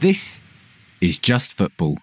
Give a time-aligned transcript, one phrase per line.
[0.00, 0.40] This
[1.02, 1.98] is Just Football.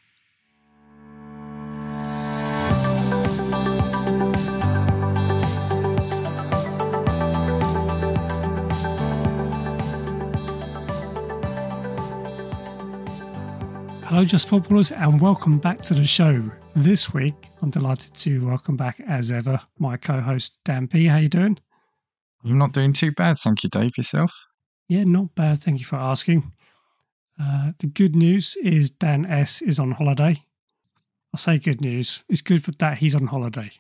[14.04, 16.52] Hello, Just Footballers, and welcome back to the show.
[16.76, 17.34] This week,
[17.64, 21.05] I'm delighted to welcome back, as ever, my co-host Dan P.
[21.05, 21.58] How you doing?
[22.45, 23.98] I'm not doing too bad, thank you, Dave.
[23.98, 24.32] Yourself?
[24.88, 25.58] Yeah, not bad.
[25.58, 26.52] Thank you for asking.
[27.40, 30.44] Uh, the good news is Dan S is on holiday.
[31.34, 32.23] I say good news.
[32.30, 33.72] It's good for that he's on holiday.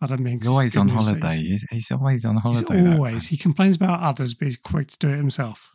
[0.00, 1.36] I don't mean He's always on holiday.
[1.36, 2.80] He's, He's, he's always on holiday.
[2.82, 3.26] that always.
[3.26, 5.72] He complains about others, but he's quick to do it himself.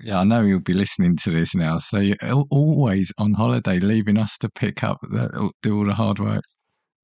[0.00, 1.78] Yeah, I know he'll be listening to this now.
[1.78, 2.16] So you're
[2.50, 6.44] always on holiday, leaving us to pick up, the, do all the hard work.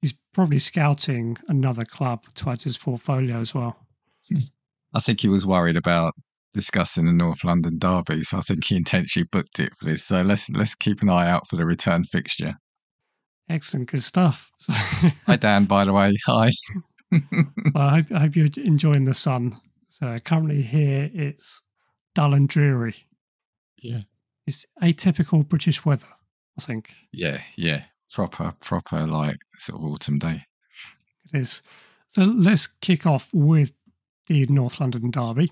[0.00, 3.76] He's probably scouting another club to add to his portfolio as well.
[4.94, 6.14] I think he was worried about
[6.54, 10.04] discussing the North London derby, so I think he intentionally booked it for this.
[10.04, 12.54] So let's let's keep an eye out for the return fixture.
[13.48, 14.50] Excellent, good stuff.
[14.60, 14.72] So,
[15.26, 16.14] Hi Dan, by the way.
[16.26, 16.50] Hi.
[17.74, 19.60] Well, I hope, I hope you're enjoying the sun.
[19.88, 21.60] So currently here it's
[22.14, 22.94] dull and dreary.
[23.82, 24.02] yeah.
[24.46, 26.06] It's atypical British weather,
[26.58, 27.82] I think Yeah, yeah.
[28.12, 30.44] Proper, proper like sort of autumn day.
[31.32, 31.62] it is.
[32.06, 33.72] So let's kick off with
[34.28, 35.50] the North London derby,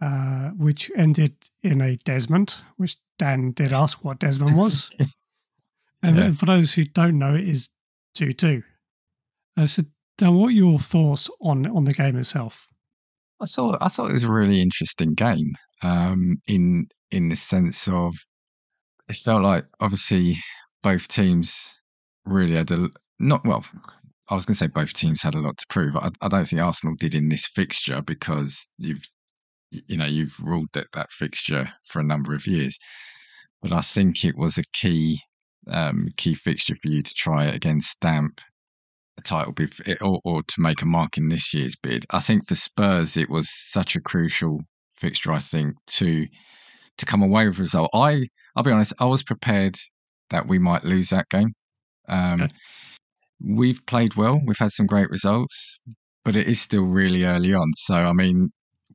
[0.00, 4.90] uh, which ended in a Desmond, which Dan did ask what Desmond was.
[6.02, 6.32] and Yeah.
[6.32, 7.70] for those who don't know, it is
[8.14, 8.62] 2 2.
[9.56, 9.82] Uh, so,
[10.18, 12.66] Dan, what are your thoughts on, on the game itself?
[13.40, 15.54] I thought I thought it was a really interesting game.
[15.82, 18.14] Um, in in the sense of
[19.08, 20.36] it felt like obviously
[20.82, 21.78] both teams
[22.24, 23.64] really had a not well.
[24.28, 25.96] I was going to say both teams had a lot to prove.
[25.96, 29.04] I, I don't think Arsenal did in this fixture because you've
[29.86, 32.78] you know you've ruled that that fixture for a number of years.
[33.62, 35.20] But I think it was a key
[35.70, 38.40] um, key fixture for you to try it against Stamp
[39.18, 42.04] a title bid or, or to make a mark in this year's bid.
[42.10, 44.60] I think for Spurs it was such a crucial
[44.96, 45.32] fixture.
[45.32, 46.26] I think to
[46.98, 47.90] to come away with a result.
[47.94, 48.92] I I'll be honest.
[48.98, 49.76] I was prepared
[50.30, 51.52] that we might lose that game.
[52.08, 52.54] Um, Okay.
[53.38, 54.40] We've played well.
[54.46, 55.78] We've had some great results,
[56.24, 57.70] but it is still really early on.
[57.76, 58.50] So I mean,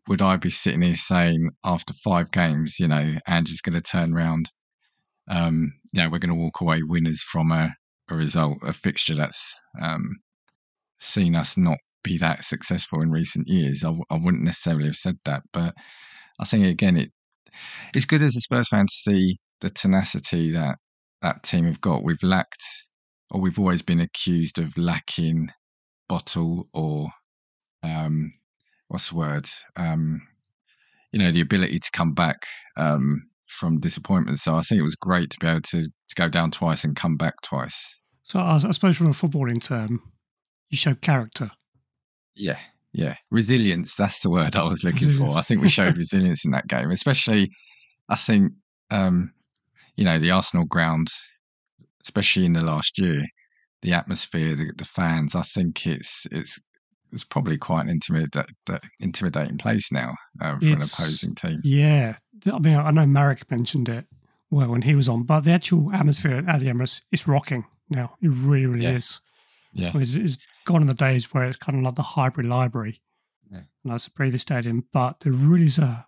[0.08, 4.14] would I be sitting here saying after five games, you know, Ange's going to turn
[4.14, 4.50] around?
[5.30, 7.76] Um, you know, we're going to walk away winners from a
[8.10, 10.18] a result, a fixture that's um,
[11.00, 13.84] seen us not be that successful in recent years.
[13.84, 15.74] I, w- I wouldn't necessarily have said that, but
[16.40, 17.12] I think again, it
[17.94, 20.78] it's good as a Spurs fan to see the tenacity that
[21.22, 22.04] that team have got.
[22.04, 22.64] We've lacked,
[23.30, 25.50] or we've always been accused of lacking
[26.10, 27.10] bottle or
[27.84, 28.34] um,
[28.92, 29.48] what's the word?
[29.78, 30.22] Um,
[31.12, 34.40] you know, the ability to come back um, from disappointment.
[34.40, 36.96] So I think it was great to be able to, to go down twice and
[36.96, 37.98] come back twice.
[38.24, 40.02] So I, I suppose from a footballing term,
[40.70, 41.52] you show character.
[42.36, 42.60] Yeah,
[42.92, 43.16] yeah.
[43.30, 45.34] Resilience, that's the word I was looking Resilience.
[45.34, 45.40] for.
[45.40, 47.50] I think we showed resilience in that game, especially
[48.10, 48.52] I think
[48.90, 49.32] um,
[49.96, 51.08] you know, the Arsenal ground,
[52.04, 53.24] especially in the last year,
[53.84, 56.60] the atmosphere, the, the fans, I think it's it's
[57.12, 57.90] it's probably quite an
[59.00, 61.60] intimidating place now um, for an opposing team.
[61.64, 62.18] Yeah.
[62.52, 64.06] I mean, I know Marek mentioned it
[64.50, 68.16] well when he was on, but the actual atmosphere at the Emirates is rocking now.
[68.22, 68.96] It really, really Yeah.
[68.98, 69.20] is.
[69.74, 73.02] Yeah, It's, it's gone in the days where it's kind of like the Highbury library.
[73.50, 73.60] Yeah.
[73.84, 76.06] And that's the previous stadium, but there really is a,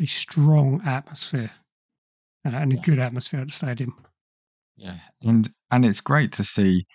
[0.00, 1.50] a strong atmosphere
[2.44, 2.80] and, and a Yeah.
[2.82, 3.94] good atmosphere at the stadium.
[4.76, 6.86] Yeah, and and it's great to see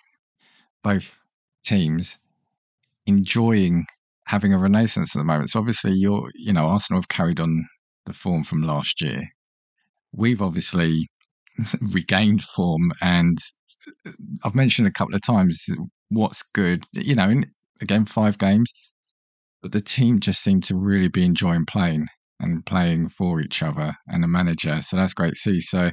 [0.82, 1.24] both
[1.64, 2.18] teams
[3.06, 3.86] enjoying
[4.26, 5.50] having a renaissance at the moment.
[5.50, 7.66] So obviously, you're you know Arsenal have carried on
[8.06, 9.22] the form from last year.
[10.12, 11.08] We've obviously
[11.92, 13.38] regained form, and
[14.06, 14.12] uh,
[14.44, 15.66] I've mentioned a couple of times
[16.10, 16.84] what's good.
[16.92, 17.50] You know, in,
[17.80, 18.70] again five games,
[19.62, 22.06] but the team just seem to really be enjoying playing
[22.40, 24.80] and playing for each other and the manager.
[24.82, 25.60] So that's great to see.
[25.60, 25.90] So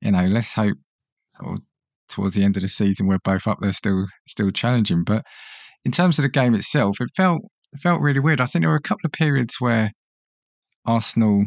[0.00, 0.76] you know, let's hope
[2.08, 5.04] towards the end of the season we're both up there still still challenging.
[5.04, 5.24] But
[5.84, 7.40] in terms of the game itself, it felt
[7.72, 8.40] it felt really weird.
[8.40, 9.92] I think there were a couple of periods where
[10.86, 11.46] Arsenal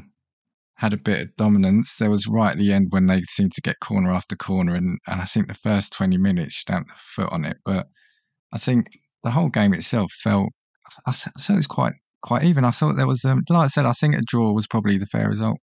[0.76, 1.96] had a bit of dominance.
[1.96, 5.00] There was right at the end when they seemed to get corner after corner, and,
[5.08, 7.58] and I think the first twenty minutes stamped the foot on it.
[7.66, 7.88] But
[8.54, 8.88] I think
[9.24, 10.50] the whole game itself felt
[11.06, 12.66] I thought it was quite quite even.
[12.66, 15.06] I thought there was um, like I said, I think a draw was probably the
[15.06, 15.58] fair result.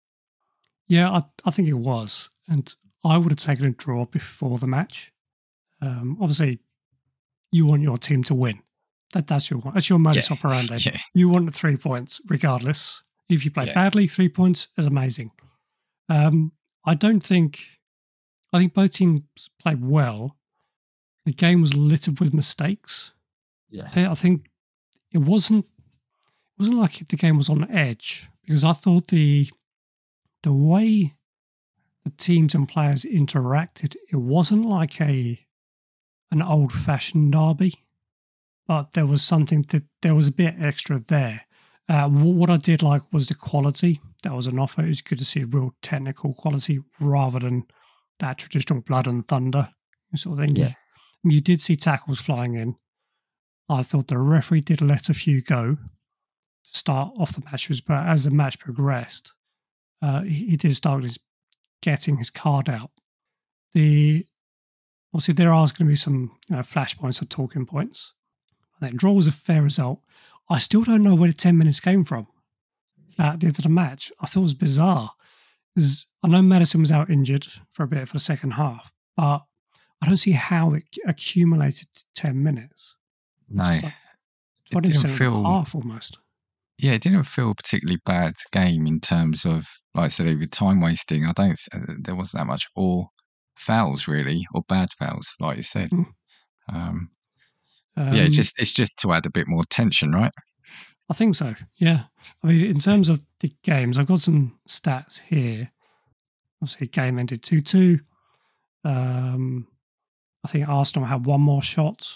[0.87, 2.29] Yeah, I, I think it was.
[2.47, 2.73] And
[3.05, 5.11] I would have taken a draw before the match.
[5.81, 6.59] Um, obviously,
[7.51, 8.62] you want your team to win.
[9.13, 10.35] That, that's your one that's your modus Yeah.
[10.35, 10.77] operandi.
[10.85, 10.99] Yeah.
[11.13, 13.01] You want the three points regardless.
[13.29, 13.73] If you play Yeah.
[13.73, 15.31] badly, three points is amazing.
[16.09, 16.51] Um,
[16.85, 17.65] I don't think.
[18.51, 19.21] I think both teams
[19.59, 20.35] played well.
[21.25, 23.13] The game was littered with mistakes.
[23.69, 23.85] Yeah.
[23.85, 24.49] I think, I think
[25.11, 25.65] it wasn't.
[25.65, 29.49] It wasn't like the game was on edge because I thought the
[30.43, 31.13] the way
[32.03, 35.39] the teams and players interacted, it wasn't like a
[36.31, 37.73] an old fashioned derby,
[38.67, 41.41] but there was something that there was a bit extra there.
[41.89, 44.81] Uh, what I did like was the quality that was an offer.
[44.81, 47.65] It was good to see real technical quality rather than
[48.19, 49.69] that traditional blood and thunder
[50.15, 50.55] sort of thing.
[50.55, 50.73] Yeah.
[51.23, 52.75] You, did see tackles flying in.
[53.69, 58.05] I thought the referee did let a few go to start off the matches, but
[58.07, 59.33] as the match progressed,
[60.01, 61.17] uh, he, he did start his,
[61.81, 62.91] getting his card out.
[63.73, 64.25] The
[65.13, 68.13] obviously there are going to be some you know, flashpoints or talking points.
[68.81, 70.01] I think draw was a fair result.
[70.49, 72.27] I still don't know where the ten minutes came from
[73.19, 74.11] at the end of the match.
[74.19, 75.11] I thought it was bizarre.
[75.75, 79.43] 'Cause I know Maddison was out injured for a bit for the second half, but
[80.01, 82.95] I don't see how it accumulated to ten minutes.
[83.49, 83.63] No.
[83.63, 83.93] Like
[84.71, 86.19] It didn't feel half almost.
[86.77, 90.51] yeah, it didn't feel a particularly bad game in terms of, like I said, with
[90.51, 91.25] time wasting.
[91.25, 91.59] I don't.
[91.73, 93.09] uh, There wasn't that much or
[93.55, 95.89] fouls really, or bad fouls, like you said.
[95.91, 96.05] Mm.
[96.69, 97.11] Um,
[97.95, 100.31] Um, yeah, it's just it's just to add a bit more tension, right?
[101.09, 101.53] I think so.
[101.75, 102.03] Yeah.
[102.43, 105.69] I mean, in terms of the games, I've got some stats here.
[106.61, 107.99] Obviously, game ended 2 2.
[108.85, 109.67] Um,
[110.43, 112.07] I think Arsenal had one more shot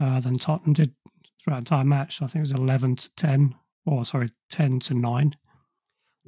[0.00, 0.94] uh, than Tottenham did
[1.42, 2.22] throughout the entire match.
[2.22, 3.54] I think it was 11 to 10,
[3.86, 5.36] or sorry, 10 to 9.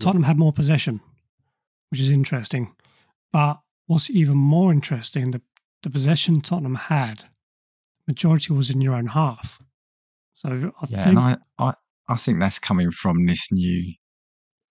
[0.00, 1.00] Tottenham had more possession,
[1.90, 2.74] which is interesting.
[3.32, 5.40] But what's even more interesting, the,
[5.82, 7.24] the possession Tottenham had,
[8.06, 9.58] majority was in your own half.
[10.34, 11.74] So I Yeah, think and I, I
[12.08, 13.94] I think that's coming from this new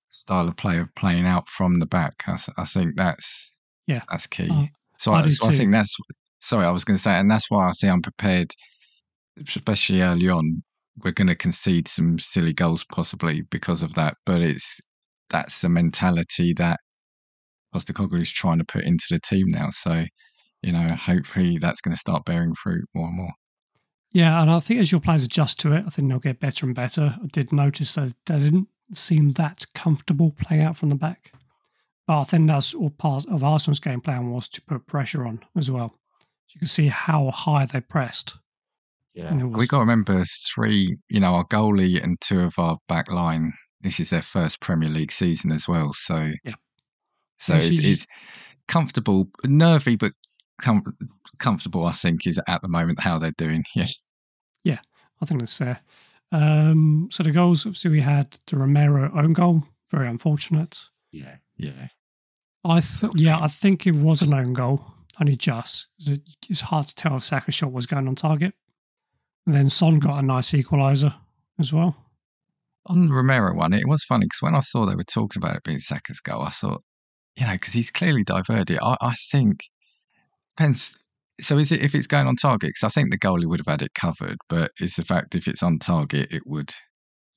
[0.10, 2.24] style of play of playing out from the back.
[2.28, 3.52] I, th- I think that's
[3.88, 4.04] Yeah.
[4.10, 4.50] that's key.
[4.50, 4.66] Uh,
[4.98, 5.96] so I I, so I think that's
[6.42, 8.52] sorry, I was going to say, and that's why I say I'm prepared,
[9.48, 10.64] especially early on.
[11.04, 14.80] We're going to concede some silly goals possibly because of that, but it's
[15.30, 16.80] that's the mentality that
[17.74, 19.70] Postecoglou is trying to put into the team now.
[19.72, 20.06] So
[20.66, 23.34] you know, hopefully that's going to start bearing fruit more and more.
[24.12, 26.66] Yeah, and I think as your players adjust to it, I think they'll get better
[26.66, 27.16] and better.
[27.22, 31.32] I did notice that they didn't seem that comfortable playing out from the back.
[32.08, 35.44] But I think that's all part of Arsenal's game plan was to put pressure on
[35.58, 35.90] as well.
[36.48, 38.36] So you can see how high they pressed.
[39.14, 39.28] Yeah.
[39.28, 40.24] And it We was- got to remember
[40.54, 43.54] three, you know, our goalie and two of our back line.
[43.82, 45.92] This is their first Premier League season as well.
[45.94, 46.54] So, Yeah.
[47.38, 48.08] So it's, it's
[48.68, 50.14] comfortable, nervy, but
[50.60, 50.98] com-
[51.40, 53.64] comfortable, I think, is at the moment how they're doing.
[53.76, 53.88] Yeah.
[54.64, 54.80] Yeah,
[55.22, 55.80] I think that's fair.
[56.32, 60.80] Um, so the goals, obviously, we had the Romero own goal, very unfortunate.
[61.12, 61.36] Yeah.
[61.58, 61.88] Yeah.
[62.64, 64.84] I th- yeah, I think it was an own goal,
[65.22, 65.88] only just.
[66.00, 68.56] 'cause it- It's hard to tell if Saka's shot was going on target.
[69.46, 71.14] And then Son got a nice equaliser
[71.60, 71.96] as well.
[72.88, 75.56] On the Romero one, it was funny because when I saw they were talking about
[75.56, 76.84] it being Saka's goal, I thought,
[77.36, 78.80] you know, because he's clearly diverted.
[78.82, 79.60] I, I think
[80.56, 80.98] depends.
[81.42, 82.70] So is it if it's going on target?
[82.70, 85.48] Because I think the goalie would have had it covered, but it's the fact if
[85.48, 86.72] it's on target, it would.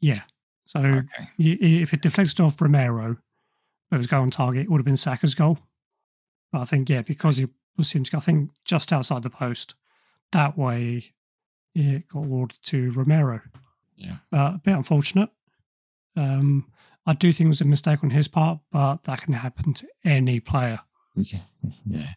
[0.00, 0.22] Yeah.
[0.66, 1.28] So Okay.
[1.38, 3.16] if it deflected off Romero,
[3.90, 5.58] but it was going on target, it would have been Saka's goal.
[6.52, 9.74] But I think, yeah, because it was seems I think just outside the post,
[10.32, 11.12] that way
[11.74, 13.40] it got awarded to Romero.
[13.96, 14.18] Yeah.
[14.32, 15.30] Uh, a bit unfortunate.
[16.16, 16.70] Um,
[17.06, 19.86] I do think it was a mistake on his part, but that can happen to
[20.04, 20.78] any player.
[21.16, 21.40] Yeah.
[21.84, 22.12] Yeah.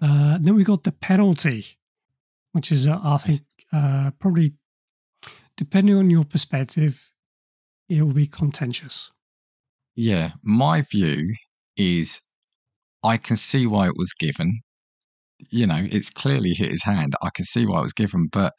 [0.00, 1.78] Uh, then we got the penalty,
[2.52, 3.42] which is, uh, I think,
[3.72, 4.54] uh, probably
[5.56, 7.12] depending on your perspective,
[7.88, 9.10] it will be contentious.
[9.94, 10.32] Yeah.
[10.42, 11.34] My view
[11.76, 12.20] is
[13.02, 14.60] I can see why it was given.
[15.50, 17.14] You know, it's clearly hit his hand.
[17.22, 18.52] I can see why it was given, but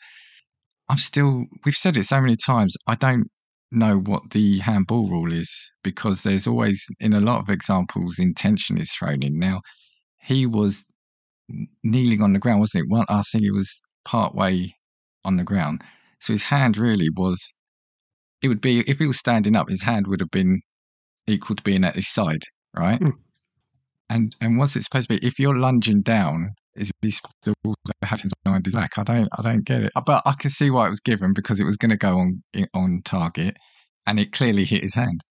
[0.88, 3.27] I'm still, we've said it so many times, I don't
[3.71, 5.51] know what the handball rule is
[5.83, 9.38] because there's always, in a lot of examples, intention is thrown in.
[9.38, 9.61] Now,
[10.21, 10.83] he was
[11.84, 12.89] kneeling on the ground, wasn't it?
[12.89, 14.75] One, I think it was part way
[15.25, 15.84] on the ground.
[16.20, 17.53] So his hand really was,
[18.41, 20.62] it would be, if he was standing up, his hand would have been
[21.27, 22.44] equal to being at his side,
[22.75, 23.00] right?
[23.00, 23.13] Mm.
[24.10, 25.25] And and what's it supposed to be?
[25.25, 27.53] If you're lunging down, is he supposed to
[28.03, 28.98] have his behind his back?
[28.98, 29.91] I don't I don't get it.
[30.03, 32.41] But I can see why it was given because it was going to go on
[32.74, 33.56] on target,
[34.08, 35.22] and it clearly hit his hand.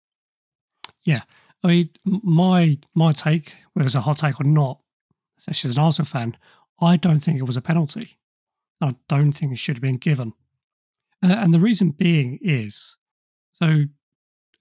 [1.04, 1.22] Yeah,
[1.64, 4.78] I mean, my my take, whether it's a hot take or not,
[5.38, 6.36] especially as an Arsenal fan,
[6.80, 8.18] I don't think it was a penalty.
[8.80, 10.32] I don't think it should have been given.
[11.22, 12.96] Uh, and the reason being is
[13.52, 13.84] so,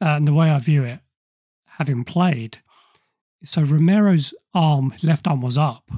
[0.02, 1.00] uh, and the way I view it,
[1.66, 2.60] having played,
[3.44, 5.92] So Romero's arm, left arm was up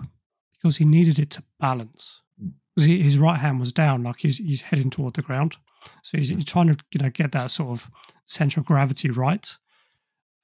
[0.51, 2.21] because he needed it to balance.
[2.41, 2.51] Mm.
[2.75, 5.55] Because he, his right hand was down, like he's, he's heading toward the ground.
[6.03, 7.89] So he's, he's trying to you know get that sort of
[8.25, 9.55] central gravity right.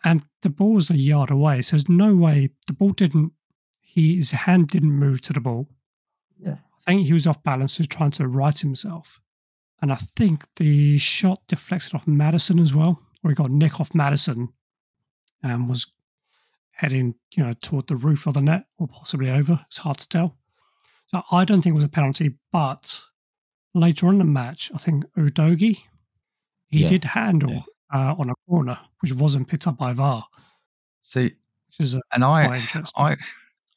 [0.04, 3.34] And the ball was a yard away, so there's no way the ball didn't.
[3.96, 5.70] He, his hand didn't move to the ball.
[6.38, 6.58] Yeah.
[6.88, 9.22] I think he was off balance, he was trying to right himself.
[9.82, 13.96] And I think the shot deflected off Maddison as well, or he got nick off
[13.96, 14.50] Maddison
[15.42, 15.88] and was
[16.72, 19.64] heading, you know, toward the roof of the net or possibly over.
[19.68, 20.36] It's hard to tell.
[21.08, 23.02] So I don't think it was a penalty, but
[23.74, 25.80] later on in the match, I think Udogie,
[26.68, 26.88] he Yeah.
[26.88, 27.62] did handle Yeah.
[27.94, 30.26] uh, on a corner, which wasn't picked up by VAR,
[31.02, 31.24] See,
[31.68, 32.68] which is uh, and I.
[32.98, 33.16] I,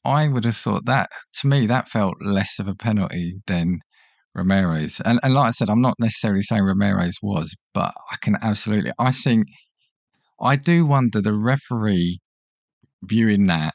[0.09, 1.11] I would have thought that
[1.41, 3.81] to me that felt less of a penalty than
[4.35, 5.01] Romero's.
[5.01, 8.93] And and like I said, I'm not necessarily saying Romero's was, but I can absolutely.
[8.99, 9.49] I think
[10.41, 12.21] I do wonder the referee
[13.03, 13.75] viewing that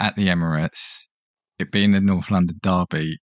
[0.00, 1.04] at the Emirates,
[1.58, 3.18] it being the North London derby,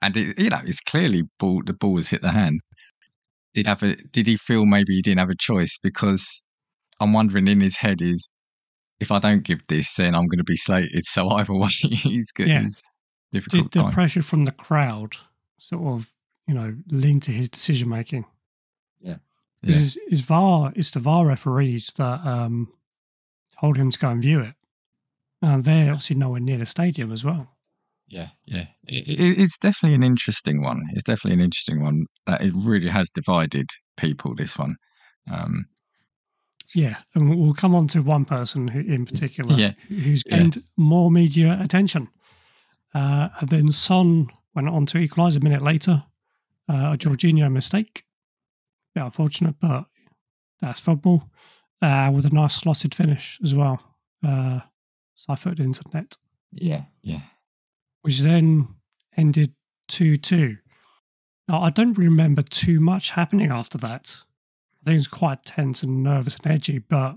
[0.00, 2.60] and it, you know it's clearly ball the ball has hit the hand.
[3.54, 6.42] Did have a did he feel maybe he didn't have a choice because
[7.00, 8.28] I'm wondering in his head is
[9.00, 11.04] if I don't give this, then I'm going to be slated.
[11.04, 12.48] So either way, he's good.
[12.48, 12.62] Yeah.
[12.62, 12.76] He's
[13.32, 13.92] did the time.
[13.92, 15.16] pressure from the crowd
[15.58, 16.14] sort of,
[16.46, 18.24] you know, lean to his decision making?
[19.00, 19.16] Yeah.
[19.62, 19.74] Yeah.
[19.74, 22.72] His, his VAR, it's the VAR referees that um,
[23.60, 24.54] told him to go and view it.
[25.42, 27.48] And they're obviously nowhere near the stadium as well.
[28.08, 28.66] Yeah, yeah.
[28.86, 30.82] It, it, it's definitely an interesting one.
[30.92, 32.06] It's definitely an interesting one.
[32.26, 34.34] That it really has divided people.
[34.34, 34.76] This one.
[35.30, 35.64] Um,
[36.74, 40.38] Yeah, and we'll- come on to one person who, in particular Yeah, who's yeah.
[40.38, 42.08] gained more media attention.
[42.92, 46.04] Uh, and then Son went on to equalise a minute later.
[46.68, 48.04] Uh, a Jorginho mistake.
[48.94, 49.86] bit unfortunate, but
[50.60, 51.28] that's football.
[51.82, 53.80] Uh, with a nice slotted finish as well.
[54.26, 54.60] Uh,
[55.36, 56.16] footed into the net,
[56.52, 57.20] yeah, yeah.
[58.02, 58.68] which then
[59.16, 59.52] ended
[59.88, 60.56] 2 2.
[61.48, 64.16] Now, I don't remember too much happening after that.
[64.84, 67.16] I think it was quite tense and nervous and edgy, but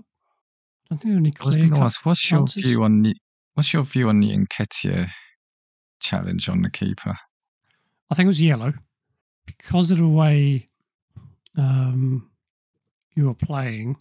[0.88, 2.64] don't think any I was clear going to ask, what's your chances.
[2.64, 3.14] view on the
[3.52, 5.10] what's your view on the Nketiah
[6.00, 7.14] challenge on the keeper?
[8.10, 8.72] I think it was yellow
[9.44, 10.70] because of the way
[11.58, 12.30] um,
[13.14, 14.00] you were playing.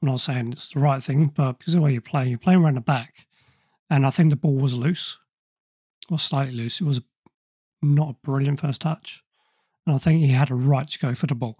[0.00, 2.38] I'm not saying it's the right thing, but because of the way you're playing, you're
[2.38, 3.26] playing around the back,
[3.90, 5.18] and I think the ball was loose,
[6.08, 6.80] or slightly loose.
[6.80, 7.00] It was
[7.82, 9.24] not a brilliant first touch,
[9.86, 11.58] and I think he had a right to go for the ball.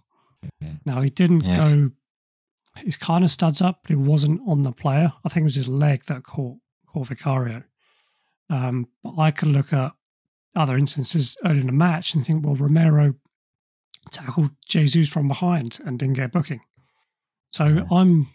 [0.85, 1.73] Now he didn't Yes.
[1.75, 1.91] go.
[2.79, 5.13] He's kind of studs up, but it wasn't on the player.
[5.25, 7.63] I think it was his leg that caught caught Vicario.
[8.51, 9.93] Um, but I could look at
[10.55, 13.15] other instances early in the match and think, well, Romero
[14.13, 16.61] tackled Jesus from behind and didn't get a booking.
[17.51, 17.85] So Yeah.
[17.91, 18.29] I'm.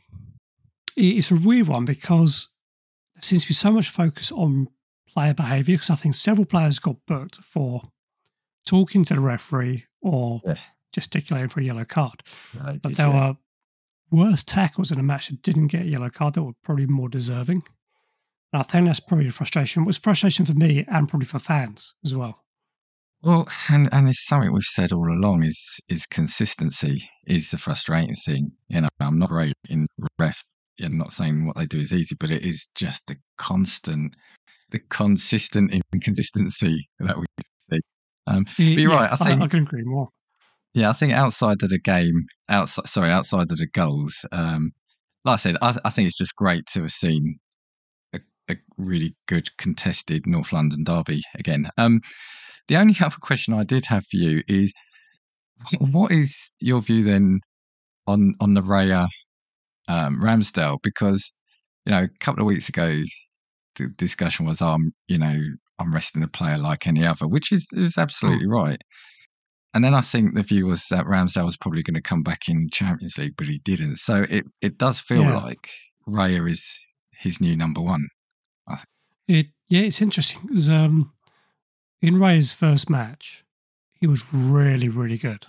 [0.98, 2.50] It's a weird one because
[3.16, 4.68] there seems to be so much focus on
[5.08, 7.82] player behaviour because I think several players got booked for
[8.66, 10.58] talking to the referee or Yeah.
[10.92, 12.24] Gesticulating for a yellow card.
[12.82, 13.38] But there were
[14.12, 17.10] worse tackles in a match that didn't get a yellow card that were probably more
[17.10, 17.64] deserving.
[18.54, 19.84] And I think that's probably the frustration.
[19.84, 22.44] It was frustration for me and probably for fans as well.
[23.24, 28.16] Well, and and it's something we've said all along is is consistency is the frustrating
[28.26, 28.52] thing.
[28.68, 29.86] You know, I'm not great in
[30.18, 30.42] ref.
[30.84, 34.16] I'm not saying what they do is easy, but it is just the constant,
[34.72, 37.26] the consistent inconsistency that we
[37.70, 37.80] see.
[38.26, 40.10] Um, you're right, I think- I, can agree more.
[40.74, 44.72] Yeah, I think outside of the game, outside sorry, outside of the goals, um,
[45.26, 47.40] like I said, I, I think it's just great to have seen
[48.14, 51.70] a, a really good contested North London derby again.
[51.78, 52.02] Um,
[52.68, 54.74] the only other question I did have for you is,
[55.80, 57.40] what is your view then
[58.08, 59.08] on on the Raya
[59.88, 60.78] um, Ramsdale?
[60.82, 61.32] Because
[61.86, 63.02] you know, a couple of weeks ago,
[63.76, 65.38] the discussion was, um, you know,
[65.80, 68.82] I'm resting a player like any other, which is is absolutely right.
[69.74, 72.50] And then I think the view was that Ramsdale was probably going to come back
[72.50, 73.98] in Champions League, but he didn't.
[73.98, 75.38] So it, it does feel Yeah.
[75.38, 75.70] like
[76.10, 76.78] Raya is
[77.14, 78.08] his new number one.
[79.28, 81.14] It yeah, it's interesting because um,
[82.02, 83.46] in Ray's first match,
[83.94, 85.46] he was really really good.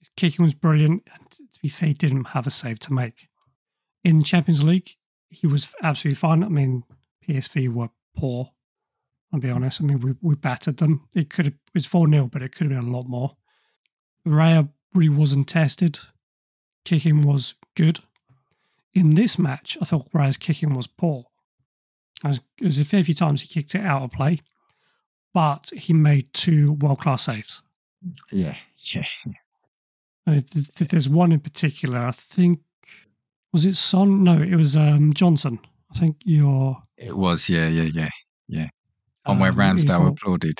[0.00, 3.28] His kicking was brilliant, and to be fair, he didn't have a save to make.
[4.02, 4.96] In Champions League,
[5.28, 6.42] he was absolutely fine.
[6.42, 6.82] I mean,
[7.28, 8.50] PSV were poor.
[9.32, 9.80] I'll be honest.
[9.80, 11.06] I mean, we, we battered them.
[11.14, 13.36] It could have it was four 0 but it could have been a lot more.
[14.26, 15.98] Raya really wasn't tested.
[16.84, 18.00] Kicking was good.
[18.94, 21.24] In this match, I thought Raya's kicking was poor.
[22.58, 24.40] There's a fair few times he kicked it out of play,
[25.34, 27.62] but he made two world class saves.
[28.30, 28.56] Yeah,
[28.94, 29.06] yeah,
[30.26, 31.98] And th- th- there's one in particular.
[31.98, 32.60] I think
[33.52, 34.22] was it Son?
[34.24, 35.58] No, it was um, Johnson.
[35.94, 38.08] I think you're It was, yeah, yeah, yeah,
[38.48, 38.68] yeah.
[39.26, 40.58] On where um, Ramsdale applauded.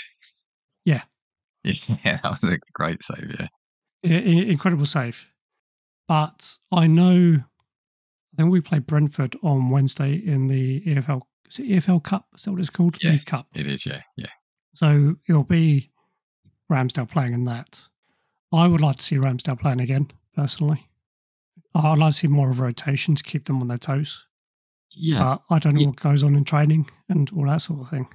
[2.05, 2.19] Yeah.
[2.23, 4.19] That was a great save, yeah.
[4.19, 5.25] Incredible save.
[6.09, 11.23] But I know, I think we played Brentford on Wednesday in the EFL.
[11.49, 12.27] Is it EFL Cup?
[12.35, 12.99] Is that what it's called?
[13.01, 13.13] Yeah.
[13.13, 13.47] League Cup.
[13.55, 14.27] It is, yeah, yeah.
[14.75, 15.91] So it'll be
[16.71, 17.81] Ramsdale playing in that.
[18.53, 20.89] I would like to see Ramsdale playing again, personally.
[21.75, 24.27] I'd like to see more of a rotation to keep them on their toes.
[24.95, 25.37] Yeah.
[25.49, 25.87] But I don't know Yeah.
[25.89, 28.09] what goes on in training and all that sort of thing.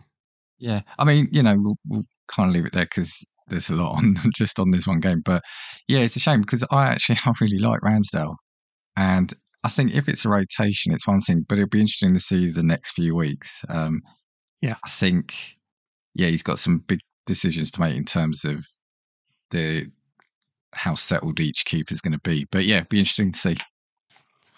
[0.59, 3.75] Yeah, I mean, you know, we'll, we'll kind of leave it there because there's a
[3.75, 5.21] lot on just on this one game.
[5.23, 5.43] But
[5.87, 8.35] yeah, it's a shame because I actually I really like Ramsdale,
[8.95, 12.19] and I think if it's a rotation, it's one thing, but it'll be interesting to
[12.19, 13.65] see the next few weeks.
[13.69, 14.01] Um,
[14.61, 14.75] Yeah.
[14.83, 15.33] I think,
[16.13, 18.65] yeah, he's got some big decisions to make in terms of
[19.51, 19.91] the
[20.73, 22.45] how settled each keeper is going to be.
[22.51, 23.57] But yeah, be interesting to see.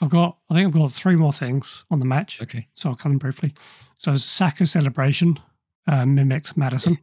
[0.02, 2.42] I've got, I think I've got three more things on the match.
[2.42, 2.68] Okay.
[2.74, 3.54] So I'll cover them briefly.
[3.98, 5.40] So Saka celebration
[5.88, 7.00] uh, mimics Maddison.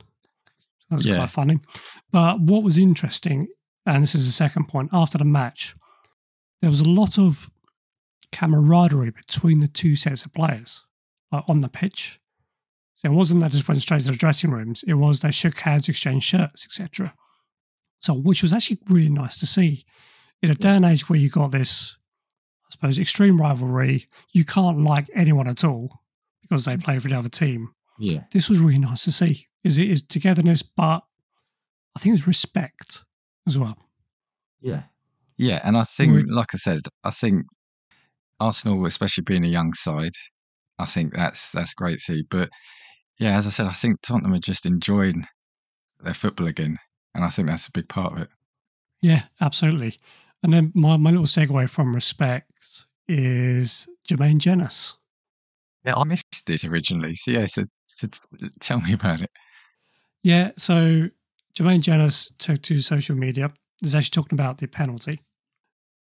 [0.90, 1.16] That was Yeah.
[1.16, 1.58] quite funny.
[2.12, 3.48] But what was interesting,
[3.84, 5.74] and this is the second point, after the match,
[6.60, 7.50] there was a lot of
[8.32, 10.84] camaraderie between the two sets of players
[11.32, 12.20] like, on the pitch.
[12.94, 14.82] So it wasn't that just went straight to the dressing rooms.
[14.86, 17.14] It was they shook hands, exchanged shirts, etc.
[18.00, 19.84] So which was actually really nice to see.
[20.42, 21.96] In a day and age where you got this,
[22.68, 26.00] I suppose, extreme rivalry, you can't like anyone at all
[26.42, 26.84] because they mm.
[26.84, 27.70] play for the other team.
[27.98, 28.24] Yeah.
[28.32, 29.46] This was really nice to see.
[29.66, 31.02] Is it is togetherness, but
[31.96, 33.04] I think it's respect
[33.46, 33.76] as well.
[34.60, 34.84] Yeah.
[35.38, 37.44] Yeah, and I think, Would- like I said, I think
[38.38, 40.14] Arsenal, especially being a young side,
[40.78, 42.22] I think that's that's great to see.
[42.30, 42.50] But
[43.18, 45.26] yeah, as I said, I think Tottenham are just enjoying
[46.00, 46.78] their football again,
[47.14, 48.28] and I think that's a big part of it.
[49.02, 49.98] Yeah, absolutely.
[50.42, 52.50] And then my, my little segue from respect
[53.08, 54.94] is Jermaine Jenas.
[55.84, 58.08] Yeah, I missed this originally, so yeah, so, so
[58.60, 59.30] tell me about it.
[60.26, 61.08] Yeah, so
[61.56, 63.52] Jermaine Jenas took to social media.
[63.84, 65.22] Is actually talking about the penalty,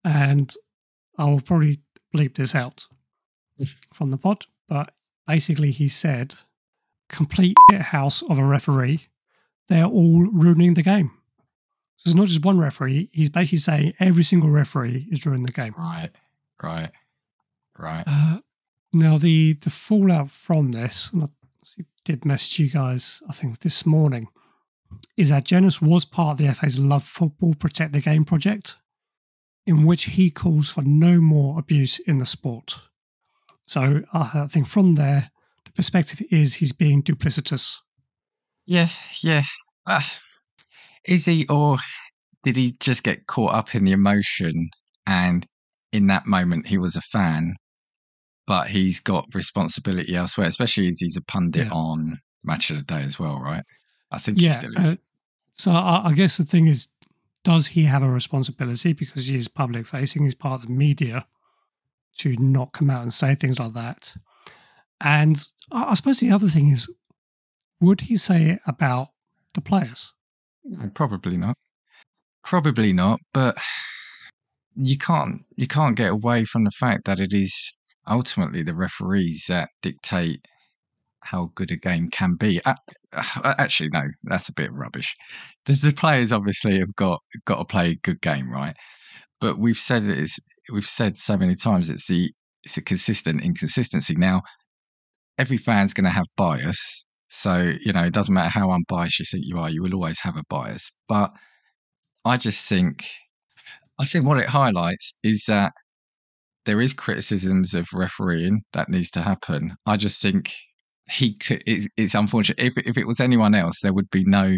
[0.04, 0.52] and
[1.20, 1.82] I will probably
[2.16, 2.88] bleep this out
[3.94, 4.48] from the pod.
[4.68, 4.92] But
[5.28, 6.34] basically, he said,
[7.10, 9.06] "Complete house of a referee.
[9.68, 11.12] They're all ruining the game."
[11.98, 13.12] So it's not just one referee.
[13.14, 15.76] He's basically saying every single referee is ruining the game.
[15.78, 16.10] Right,
[16.64, 16.90] right,
[17.78, 18.04] right.
[18.08, 18.40] Uh,
[18.94, 21.28] now the the fallout from this, and I
[22.08, 24.30] did message you guys, I think this morning,
[25.18, 28.78] is that Jenas was part of the FA's Love Football Protect the Game project,
[29.66, 32.80] in which he calls for no more abuse in the sport.
[33.66, 35.30] So I think from there,
[35.66, 37.76] the perspective is he's being duplicitous.
[38.66, 38.88] Yeah,
[39.22, 39.44] yeah.
[39.86, 40.02] Uh,
[41.04, 41.78] is he, or
[42.46, 44.70] did he just get caught up in the emotion
[45.06, 45.46] and
[45.92, 47.58] in that moment he was a fan,
[48.48, 51.74] but he's got responsibility elsewhere, especially as he's a pundit Yeah.
[51.74, 53.64] on Match of the Day as well, right?
[54.12, 54.58] I think he Yeah.
[54.60, 54.94] still is.
[54.94, 54.96] uh,
[55.52, 56.88] so I, I guess the thing is,
[57.44, 61.26] does he have a responsibility because he's public facing, he's part of the media,
[62.20, 64.16] to not come out and say things like that?
[65.02, 66.90] And I, I suppose the other thing is,
[67.82, 69.10] would he say it about
[69.54, 70.14] the players?
[70.94, 71.56] Probably not.
[72.44, 73.58] Probably not, but
[74.76, 77.74] you can't you can't get away from the fact that it is
[78.08, 80.42] ultimately the referees that dictate
[81.22, 82.62] how good a game can be.
[82.64, 82.76] Uh,
[83.58, 85.16] Actually, no, that's a bit rubbish.
[85.66, 88.76] The players obviously have got got to play a good game, right?
[89.42, 90.40] But we've said it is
[90.72, 92.32] we've said so many times it's the
[92.64, 94.16] it's a consistent inconsistency.
[94.16, 94.42] Now,
[95.38, 99.26] every fan's going to have bias, so you know it doesn't matter how unbiased you
[99.32, 100.92] think you are, you will always have a bias.
[101.08, 101.32] But
[102.26, 103.06] I just think
[104.00, 105.74] I think what it highlights is that
[106.68, 109.76] there is criticisms of refereeing that needs to happen.
[109.86, 110.54] I just think
[111.10, 111.64] he could.
[111.66, 112.60] It's, it's unfortunate.
[112.60, 114.58] If if it was anyone else, there would be no.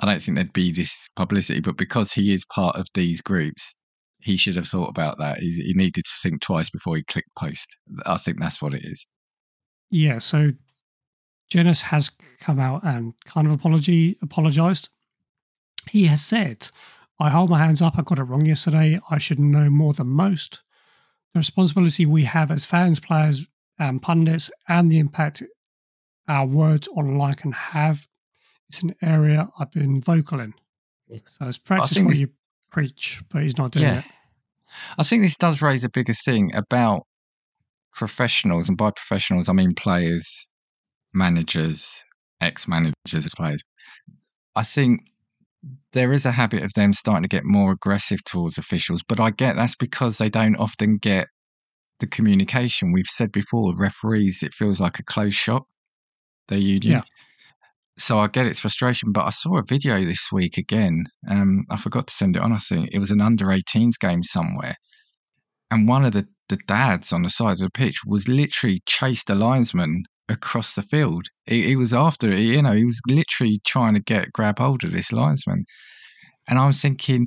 [0.00, 1.60] I don't think there'd be this publicity.
[1.60, 3.74] But because he is part of these groups,
[4.20, 5.38] he should have thought about that.
[5.38, 7.66] He, he needed to think twice before he clicked post.
[8.06, 9.04] I think that's what it is.
[9.90, 10.20] Yeah.
[10.20, 10.52] So
[11.50, 14.90] Jenas has come out and kind of apology apologized.
[15.90, 16.70] He has said,
[17.18, 17.98] "I hold my hands up.
[17.98, 19.00] I got it wrong yesterday.
[19.10, 20.62] I should know more than most.
[21.34, 23.44] The responsibility we have as fans, players,
[23.78, 25.42] and pundits, and the impact
[26.26, 28.06] our words online can have.
[28.68, 30.54] It's an area I've been vocal in.
[31.26, 32.30] So it's practice what this- you
[32.70, 33.98] preach, but he's not doing Yeah.
[34.00, 34.04] it.
[34.98, 37.06] I think this does raise a bigger thing about
[37.94, 40.46] professionals, and by professionals, I mean players,
[41.14, 42.04] managers,
[42.40, 43.62] ex managers players.
[44.54, 45.00] I think
[45.92, 49.30] there is a habit of them starting to get more aggressive towards officials, but I
[49.30, 51.28] get that's because they don't often get
[52.00, 52.92] the communication.
[52.92, 55.64] We've said before, referees, it feels like a closed shop,
[56.48, 56.98] their union.
[56.98, 57.02] Yeah.
[57.98, 61.06] So I get its frustration, but I saw a video this week again.
[61.28, 62.52] Um, I forgot to send it on.
[62.52, 64.76] I think it was an under 18s game somewhere,
[65.70, 69.28] and one of the the dads on the side of the pitch was literally chased
[69.28, 71.26] a linesman across the field.
[71.46, 74.84] He, he was after it, you know, he was literally trying to get grab hold
[74.84, 75.64] of this linesman,
[76.48, 77.26] and I was thinking,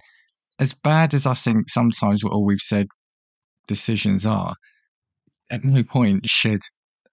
[0.59, 2.87] as bad as I think sometimes what all we've said
[3.67, 4.55] decisions are,
[5.49, 6.61] at no point should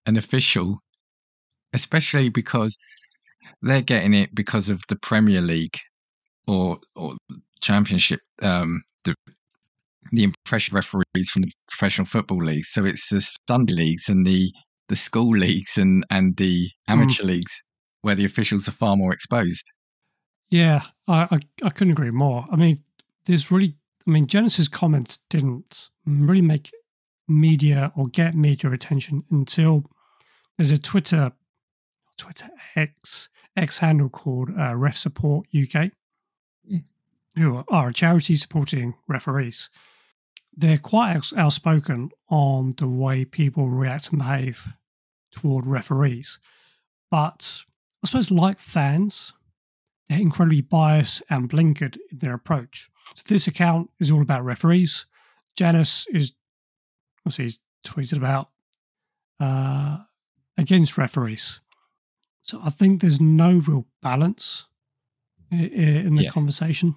[0.06, 0.78] an official,
[1.72, 2.76] especially because
[3.62, 5.78] they're getting it because of the Premier League
[6.46, 7.14] or or
[7.60, 9.14] Championship, um, the
[10.12, 12.68] the impression referees from the professional football leagues.
[12.70, 14.52] So it's the Sunday leagues and the
[14.88, 17.28] the school leagues and and the amateur mm.
[17.28, 17.62] leagues
[18.02, 19.70] where the officials are far more exposed.
[20.50, 22.46] Yeah, I, I, I couldn't agree more.
[22.50, 22.82] I mean,
[23.26, 23.74] there's really,
[24.06, 26.70] I mean, Jenas's comments didn't really make
[27.26, 29.84] media or get media attention until
[30.56, 31.32] there's a Twitter,
[32.16, 35.90] Twitter X X handle called uh, Ref Support UK,
[36.70, 36.84] mm.
[37.36, 39.68] who are a charity supporting referees.
[40.56, 44.66] They're quite outspoken on the way people react and behave
[45.32, 46.38] toward referees,
[47.10, 47.64] but
[48.02, 49.32] I suppose like fans,
[50.08, 52.90] they're incredibly biased and blinkered in their approach.
[53.14, 55.06] So this account is all about referees.
[55.56, 56.32] Jenas is
[57.26, 58.50] obviously he's tweeted about
[59.40, 59.98] uh,
[60.56, 61.60] against referees.
[62.42, 64.66] So I think there's no real balance
[65.50, 66.30] in the yeah.
[66.30, 66.94] conversation.